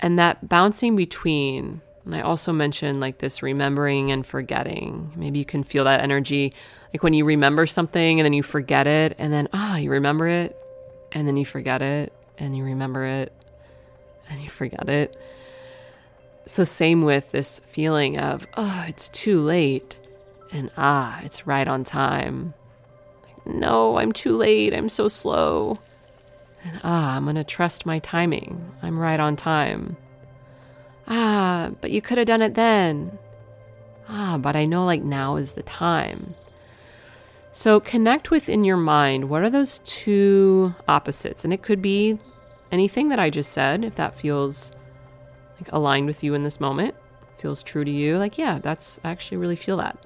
And 0.00 0.18
that 0.18 0.48
bouncing 0.48 0.96
between, 0.96 1.82
and 2.06 2.14
I 2.14 2.22
also 2.22 2.52
mentioned 2.52 3.00
like 3.00 3.18
this 3.18 3.42
remembering 3.42 4.10
and 4.10 4.24
forgetting. 4.24 5.12
Maybe 5.14 5.38
you 5.38 5.44
can 5.44 5.62
feel 5.62 5.84
that 5.84 6.00
energy 6.00 6.54
like 6.94 7.02
when 7.02 7.12
you 7.12 7.24
remember 7.24 7.66
something 7.66 8.20
and 8.20 8.24
then 8.24 8.32
you 8.32 8.42
forget 8.42 8.86
it, 8.86 9.16
and 9.18 9.32
then 9.32 9.48
ah, 9.52 9.74
oh, 9.74 9.76
you 9.76 9.90
remember 9.90 10.28
it, 10.28 10.56
and 11.12 11.26
then 11.26 11.36
you 11.36 11.44
forget 11.44 11.82
it, 11.82 12.12
and 12.38 12.56
you 12.56 12.64
remember 12.64 13.04
it 13.04 13.32
and 14.28 14.40
you 14.40 14.48
forget 14.48 14.88
it. 14.88 15.16
So, 16.46 16.64
same 16.64 17.02
with 17.02 17.32
this 17.32 17.60
feeling 17.64 18.18
of, 18.18 18.46
oh, 18.54 18.84
it's 18.86 19.08
too 19.08 19.40
late, 19.40 19.96
and 20.52 20.70
ah, 20.76 21.20
it's 21.24 21.46
right 21.46 21.66
on 21.66 21.84
time. 21.84 22.52
Like, 23.24 23.46
no, 23.46 23.98
I'm 23.98 24.12
too 24.12 24.36
late. 24.36 24.74
I'm 24.74 24.90
so 24.90 25.08
slow. 25.08 25.78
And 26.62 26.80
ah, 26.84 27.16
I'm 27.16 27.34
to 27.34 27.44
trust 27.44 27.86
my 27.86 27.98
timing. 27.98 28.72
I'm 28.82 28.98
right 28.98 29.20
on 29.20 29.36
time. 29.36 29.96
Ah, 31.08 31.70
but 31.80 31.90
you 31.90 32.02
could 32.02 32.18
have 32.18 32.26
done 32.26 32.42
it 32.42 32.54
then. 32.54 33.18
Ah, 34.08 34.38
but 34.38 34.54
I 34.54 34.64
know 34.64 34.84
like 34.84 35.02
now 35.02 35.36
is 35.36 35.52
the 35.52 35.62
time. 35.62 36.34
So 37.56 37.78
connect 37.78 38.32
with 38.32 38.48
in 38.48 38.64
your 38.64 38.76
mind 38.76 39.30
what 39.30 39.42
are 39.42 39.48
those 39.48 39.78
two 39.84 40.74
opposites? 40.88 41.44
And 41.44 41.52
it 41.52 41.62
could 41.62 41.80
be 41.80 42.18
anything 42.72 43.10
that 43.10 43.20
I 43.20 43.30
just 43.30 43.52
said, 43.52 43.84
if 43.84 43.94
that 43.94 44.18
feels 44.18 44.72
like 45.60 45.72
aligned 45.72 46.08
with 46.08 46.24
you 46.24 46.34
in 46.34 46.42
this 46.42 46.58
moment, 46.58 46.96
feels 47.38 47.62
true 47.62 47.84
to 47.84 47.90
you, 47.92 48.18
like, 48.18 48.38
yeah, 48.38 48.58
that's 48.58 48.98
I 49.04 49.12
actually 49.12 49.36
really 49.36 49.54
feel 49.54 49.76
that. 49.76 49.96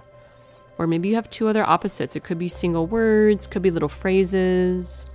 Or 0.77 0.87
maybe 0.87 1.09
you 1.09 1.15
have 1.15 1.31
two 1.31 1.49
other 1.49 1.67
opposites. 1.67 2.15
It 2.15 2.23
could 2.23 2.39
be 2.39 2.49
single 2.49 2.87
words, 2.87 3.47
could 3.47 3.63
be 3.63 3.71
little 3.71 3.89
phrases. 3.89 5.07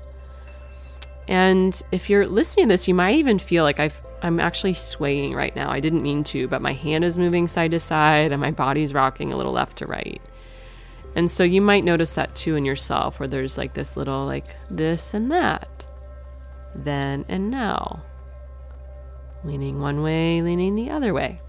And 1.27 1.79
if 1.91 2.09
you're 2.09 2.25
listening 2.25 2.65
to 2.65 2.73
this, 2.73 2.87
you 2.87 2.95
might 2.95 3.15
even 3.17 3.37
feel 3.37 3.63
like 3.63 3.79
I've, 3.79 4.01
I'm 4.23 4.39
actually 4.39 4.73
swaying 4.73 5.35
right 5.35 5.55
now. 5.55 5.69
I 5.69 5.79
didn't 5.79 6.01
mean 6.01 6.23
to, 6.25 6.47
but 6.47 6.63
my 6.63 6.73
hand 6.73 7.03
is 7.03 7.15
moving 7.15 7.45
side 7.45 7.69
to 7.71 7.79
side 7.79 8.31
and 8.31 8.41
my 8.41 8.49
body's 8.49 8.91
rocking 8.91 9.31
a 9.31 9.37
little 9.37 9.53
left 9.53 9.77
to 9.77 9.85
right. 9.85 10.19
And 11.15 11.29
so 11.29 11.43
you 11.43 11.61
might 11.61 11.83
notice 11.83 12.13
that 12.13 12.35
too 12.35 12.55
in 12.55 12.65
yourself, 12.65 13.19
where 13.19 13.27
there's 13.27 13.57
like 13.57 13.73
this 13.73 13.95
little, 13.95 14.25
like 14.25 14.55
this 14.69 15.13
and 15.13 15.31
that 15.31 15.85
then 16.75 17.25
and 17.27 17.51
now. 17.51 18.03
Leaning 19.43 19.79
one 19.79 20.01
way, 20.01 20.41
leaning 20.41 20.75
the 20.75 20.89
other 20.89 21.13
way. 21.13 21.39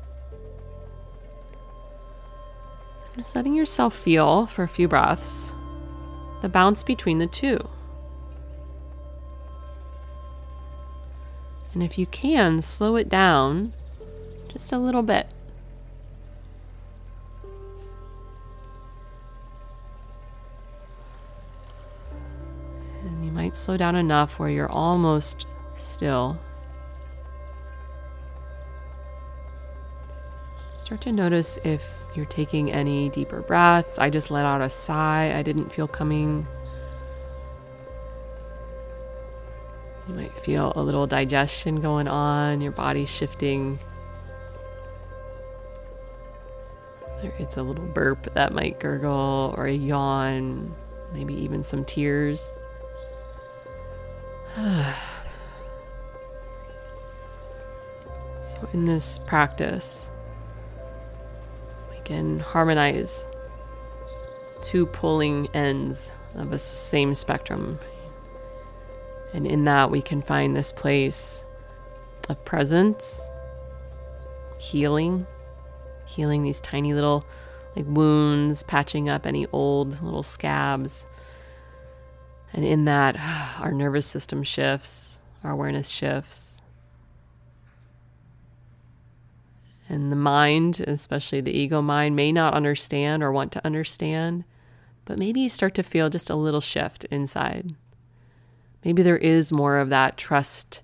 Just 3.17 3.37
letting 3.37 3.55
yourself 3.55 3.95
feel 3.95 4.47
for 4.47 4.65
a 4.65 4.69
few 4.69 4.89
breaths 4.89 5.55
the 6.43 6.49
bounce 6.49 6.83
between 6.83 7.19
the 7.19 7.27
two. 7.27 7.59
And 11.73 11.83
if 11.83 11.97
you 11.97 12.07
can, 12.07 12.61
slow 12.61 12.97
it 12.97 13.09
down 13.09 13.73
just 14.49 14.73
a 14.73 14.79
little 14.79 15.03
bit. 15.03 15.29
Might 23.35 23.57
slow 23.57 23.77
down 23.77 23.97
enough 23.97 24.39
where 24.39 24.49
you're 24.49 24.71
almost 24.71 25.47
still. 25.75 26.39
Start 30.77 31.01
to 31.01 31.13
notice 31.13 31.59
if 31.65 32.07
you're 32.15 32.27
taking 32.27 32.71
any 32.71 33.11
deeper 33.11 33.43
breaths. 33.43 33.99
I 33.99 34.09
just 34.09 34.31
let 34.31 34.45
out 34.45 34.61
a 34.61 34.71
sigh 34.71 35.35
I 35.37 35.43
didn't 35.43 35.73
feel 35.73 35.89
coming. 35.89 36.47
You 40.07 40.15
might 40.15 40.37
feel 40.39 40.73
a 40.77 40.83
little 40.83 41.07
digestion 41.07 41.81
going 41.81 42.07
on, 42.07 42.61
your 42.61 42.73
body 42.73 43.05
shifting. 43.05 43.81
It's 47.39 47.57
a 47.57 47.63
little 47.63 47.87
burp 47.87 48.33
that 48.35 48.53
might 48.53 48.79
gurgle, 48.79 49.55
or 49.57 49.67
a 49.67 49.73
yawn, 49.73 50.77
maybe 51.15 51.35
even 51.35 51.63
some 51.63 51.85
tears. 51.85 52.53
so, 58.43 58.69
in 58.73 58.85
this 58.85 59.19
practice, 59.27 60.11
we 61.91 61.99
can 62.05 62.39
harmonize 62.39 63.27
two 64.63 64.87
pulling 64.87 65.49
ends 65.55 66.13
of 66.37 66.53
a 66.53 66.59
same 66.59 67.15
spectrum. 67.15 67.75
And 69.33 69.45
in 69.47 69.65
that, 69.65 69.91
we 69.91 70.01
can 70.01 70.23
find 70.23 70.55
this 70.55 70.71
place 70.71 71.47
of 72.29 72.45
presence, 72.45 73.31
healing, 74.61 75.27
healing 76.07 76.45
these 76.45 76.61
tiny 76.61 76.95
little 76.95 77.27
like 77.75 77.87
wounds, 77.89 78.63
patching 78.63 79.09
up 79.09 79.27
any 79.27 79.49
old 79.53 80.01
little 80.01 80.23
scabs. 80.23 81.07
And 82.55 82.65
in 82.65 82.85
that, 82.85 83.19
our 83.61 83.73
nervous 83.73 84.07
system 84.07 84.43
shifts, 84.43 85.21
our 85.43 85.51
awareness 85.51 85.89
shifts. 85.89 86.63
And 89.89 90.11
the 90.11 90.17
mind, 90.17 90.81
especially 90.87 91.43
the 91.43 91.57
ego 91.57 91.83
mind, 91.83 92.17
may 92.17 92.33
not 92.33 92.55
understand 92.55 93.23
or 93.23 93.31
want 93.31 93.53
to 93.53 93.67
understand, 93.67 94.45
but 95.05 95.19
maybe 95.19 95.41
you 95.41 95.49
start 95.51 95.75
to 95.75 95.83
feel 95.83 96.09
just 96.09 96.31
a 96.31 96.35
little 96.35 96.63
shift 96.63 97.05
inside. 97.07 97.75
Maybe 98.83 99.03
there 99.03 99.19
is 99.19 99.53
more 99.53 99.77
of 99.79 99.91
that 99.91 100.17
trust 100.17 100.81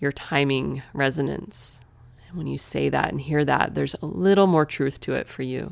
your 0.00 0.12
timing 0.12 0.82
resonance. 0.92 1.84
And 2.28 2.36
when 2.36 2.46
you 2.46 2.58
say 2.58 2.88
that 2.88 3.10
and 3.10 3.20
hear 3.20 3.44
that, 3.44 3.74
there's 3.74 3.94
a 4.02 4.06
little 4.06 4.46
more 4.46 4.66
truth 4.66 5.00
to 5.02 5.14
it 5.14 5.28
for 5.28 5.42
you. 5.42 5.70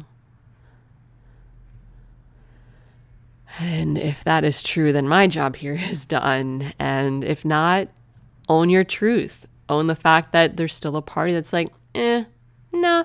And 3.58 3.98
if 3.98 4.22
that 4.24 4.44
is 4.44 4.62
true, 4.62 4.92
then 4.92 5.08
my 5.08 5.26
job 5.26 5.56
here 5.56 5.78
is 5.90 6.06
done. 6.06 6.72
And 6.78 7.24
if 7.24 7.44
not, 7.44 7.88
own 8.48 8.70
your 8.70 8.84
truth. 8.84 9.46
Own 9.68 9.86
the 9.86 9.96
fact 9.96 10.32
that 10.32 10.56
there's 10.56 10.74
still 10.74 10.96
a 10.96 11.02
party 11.02 11.32
that's 11.34 11.52
like, 11.52 11.68
eh, 11.94 12.24
nah. 12.72 13.04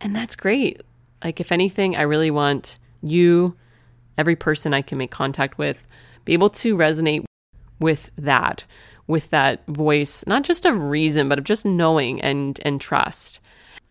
And 0.00 0.14
that's 0.14 0.34
great. 0.34 0.82
Like, 1.22 1.40
if 1.40 1.52
anything, 1.52 1.96
I 1.96 2.02
really 2.02 2.30
want 2.30 2.78
you, 3.02 3.56
every 4.18 4.36
person 4.36 4.74
I 4.74 4.82
can 4.82 4.98
make 4.98 5.10
contact 5.10 5.56
with, 5.58 5.86
be 6.24 6.32
able 6.32 6.50
to 6.50 6.76
resonate 6.76 7.24
with 7.78 8.10
that, 8.16 8.64
with 9.06 9.30
that 9.30 9.66
voice, 9.66 10.26
not 10.26 10.42
just 10.42 10.66
of 10.66 10.82
reason, 10.82 11.28
but 11.28 11.38
of 11.38 11.44
just 11.44 11.64
knowing 11.64 12.20
and, 12.20 12.58
and 12.64 12.80
trust. 12.80 13.40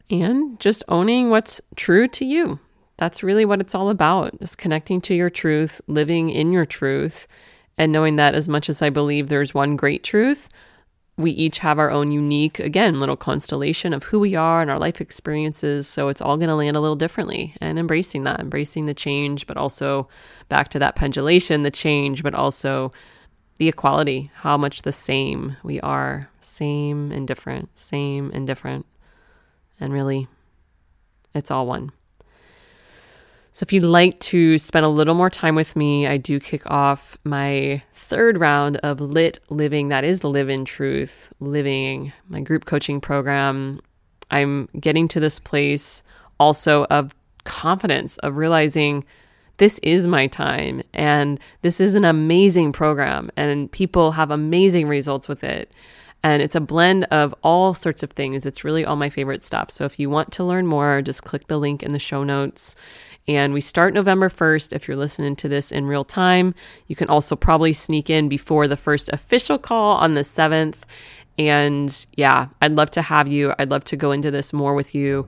And 0.10 0.60
just 0.60 0.84
owning 0.89 1.30
what's 1.30 1.62
true 1.76 2.08
to 2.10 2.26
you. 2.26 2.60
That's 2.98 3.24
really 3.24 3.46
what 3.46 3.60
it's 3.60 3.76
all 3.76 3.90
about. 3.90 4.36
is 4.40 4.56
connecting 4.56 5.02
to 5.02 5.16
your 5.16 5.30
truth, 5.30 5.82
living 5.88 6.30
in 6.30 6.52
your 6.52 6.66
truth, 6.66 7.28
and 7.78 7.92
knowing 7.92 8.18
that 8.18 8.36
as 8.36 8.48
much 8.48 8.70
as 8.70 8.82
I 8.82 8.90
believe 8.90 9.30
there's 9.30 9.54
one 9.54 9.76
great 9.76 10.04
truth, 10.04 10.48
we 11.16 11.32
each 11.32 11.60
have 11.60 11.78
our 11.78 11.92
own 11.92 12.12
unique, 12.12 12.60
again, 12.60 13.00
little 13.00 13.16
constellation 13.16 13.94
of 13.94 14.06
who 14.06 14.20
we 14.20 14.36
are 14.36 14.62
and 14.62 14.72
our 14.72 14.80
life 14.80 15.00
experiences. 15.00 15.88
So 15.88 16.08
it's 16.08 16.22
all 16.22 16.38
going 16.38 16.50
to 16.50 16.56
land 16.56 16.76
a 16.76 16.80
little 16.80 16.96
differently 16.96 17.56
and 17.62 17.78
embracing 17.78 18.24
that, 18.24 18.40
embracing 18.40 18.88
the 18.88 18.96
change, 18.96 19.46
but 19.46 19.58
also 19.58 20.08
back 20.50 20.70
to 20.70 20.80
that 20.80 20.96
pendulation, 20.96 21.62
the 21.62 21.72
change, 21.72 22.24
but 22.24 22.34
also 22.34 22.92
the 23.58 23.68
equality, 23.68 24.32
how 24.38 24.58
much 24.58 24.82
the 24.82 24.92
same 24.92 25.58
we 25.64 25.80
are, 25.82 26.30
same 26.42 27.12
and 27.12 27.28
different, 27.28 27.78
same 27.78 28.32
and 28.34 28.48
different. 28.48 28.86
And 29.80 29.94
really, 29.94 30.28
it's 31.36 31.52
all 31.52 31.68
one. 31.68 31.92
So, 33.56 33.63
if 33.63 33.72
you'd 33.72 33.84
like 33.84 34.20
to 34.22 34.58
spend 34.58 34.84
a 34.84 34.89
little 34.89 35.13
more 35.13 35.30
time 35.30 35.54
with 35.54 35.76
me, 35.76 36.08
I 36.08 36.18
do 36.18 36.39
kick 36.39 36.63
off 36.72 37.20
my 37.24 37.84
third 37.94 38.39
round 38.39 38.78
of 38.78 39.00
lit 39.00 39.38
living. 39.52 39.89
That 39.89 40.04
is 40.04 40.24
live 40.24 40.50
in 40.50 40.66
truth, 40.66 41.32
living 41.39 42.13
my 42.28 42.42
group 42.42 42.66
coaching 42.66 43.00
program. 43.00 43.80
I'm 44.32 44.70
getting 44.80 45.08
to 45.10 45.20
this 45.20 45.38
place 45.38 46.02
also 46.39 46.86
of 46.86 47.13
confidence, 47.44 48.18
of 48.18 48.38
realizing 48.38 49.06
this 49.58 49.78
is 49.84 50.08
my 50.08 50.26
time 50.26 50.82
and 50.92 51.39
this 51.62 51.80
is 51.80 51.94
an 51.94 52.06
amazing 52.06 52.72
program 52.72 53.30
and 53.38 53.72
people 53.72 54.13
have 54.13 54.32
amazing 54.32 54.88
results 54.88 55.28
with 55.28 55.44
it. 55.44 55.72
And 56.26 56.42
it's 56.42 56.56
a 56.56 56.62
blend 56.62 57.04
of 57.12 57.36
all 57.44 57.74
sorts 57.74 58.02
of 58.02 58.12
things. 58.12 58.46
It's 58.46 58.63
really 58.63 58.86
all 58.86 58.96
my 58.96 59.10
favorite 59.10 59.44
stuff. 59.44 59.70
So 59.70 59.84
if 59.84 60.00
you 60.00 60.10
want 60.10 60.32
to 60.32 60.44
learn 60.44 60.66
more, 60.66 61.02
just 61.02 61.24
click 61.24 61.48
the 61.48 61.60
link 61.60 61.84
in 61.84 61.92
the 61.92 62.00
show 62.00 62.24
notes 62.24 62.78
and 63.28 63.54
we 63.54 63.62
start 63.62 63.94
November 63.94 64.30
1st. 64.30 64.74
If 64.74 64.88
you're 64.88 64.98
listening 64.98 65.36
to 65.38 65.48
this 65.48 65.72
in 65.72 65.86
real 65.86 66.04
time, 66.04 66.54
you 66.88 66.96
can 66.96 67.08
also 67.08 67.36
probably 67.36 67.74
sneak 67.74 68.10
in 68.10 68.28
before 68.28 68.68
the 68.68 68.76
first 68.76 69.10
official 69.14 69.58
call 69.58 69.98
on 69.98 70.14
the 70.14 70.22
7th. 70.22 70.84
And 71.38 72.06
yeah, 72.16 72.48
I'd 72.62 72.74
love 72.76 72.92
to 72.92 73.02
have 73.02 73.28
you. 73.28 73.54
I'd 73.58 73.72
love 73.72 73.86
to 73.86 73.96
go 73.96 74.12
into 74.12 74.30
this 74.30 74.54
more 74.54 74.74
with 74.74 74.94
you. 74.94 75.26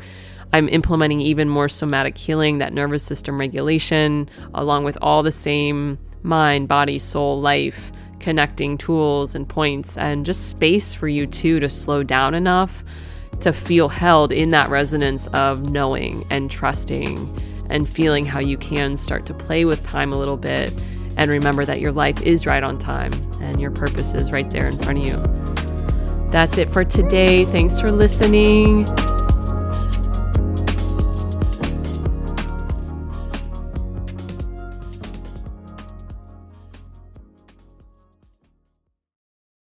I'm 0.54 0.70
implementing 0.70 1.22
even 1.22 1.50
more 1.50 1.70
somatic 1.70 2.18
healing, 2.18 2.60
that 2.60 2.74
nervous 2.74 3.04
system 3.04 3.38
regulation, 3.38 4.30
along 4.54 4.84
with 4.84 4.98
all 5.02 5.24
the 5.24 5.32
same 5.32 5.98
mind, 6.22 6.68
body, 6.68 7.00
soul, 7.00 7.40
life 7.40 7.92
connecting 8.20 8.78
tools 8.78 9.36
and 9.36 9.48
points, 9.48 9.98
and 9.98 10.26
just 10.26 10.50
space 10.50 10.94
for 10.94 11.08
you 11.08 11.28
too 11.28 11.60
to 11.60 11.70
slow 11.70 12.04
down 12.04 12.34
enough 12.34 12.84
to 13.42 13.52
feel 13.54 13.88
held 13.88 14.32
in 14.32 14.50
that 14.50 14.70
resonance 14.70 15.28
of 15.28 15.70
knowing 15.70 16.26
and 16.30 16.50
trusting 16.50 17.28
and 17.70 17.88
feeling 17.88 18.26
how 18.26 18.40
you 18.40 18.58
can 18.58 18.98
start 18.98 19.26
to 19.26 19.34
play 19.34 19.66
with 19.66 19.84
time 19.84 20.14
a 20.14 20.18
little 20.18 20.38
bit 20.38 20.74
and 21.18 21.32
remember 21.32 21.66
that 21.66 21.80
your 21.80 21.92
life 21.92 22.22
is 22.22 22.46
right 22.46 22.64
on 22.64 22.78
time 22.78 23.14
and 23.42 23.60
your 23.62 23.72
purpose 23.72 24.14
is 24.14 24.32
right 24.32 24.50
there 24.50 24.68
in 24.68 24.78
front 24.78 25.00
of 25.00 25.06
you. 25.06 26.32
That's 26.32 26.58
it 26.58 26.70
for 26.70 26.84
today. 26.84 27.46
Thanks 27.46 27.80
for 27.80 27.92
listening. 27.92 28.86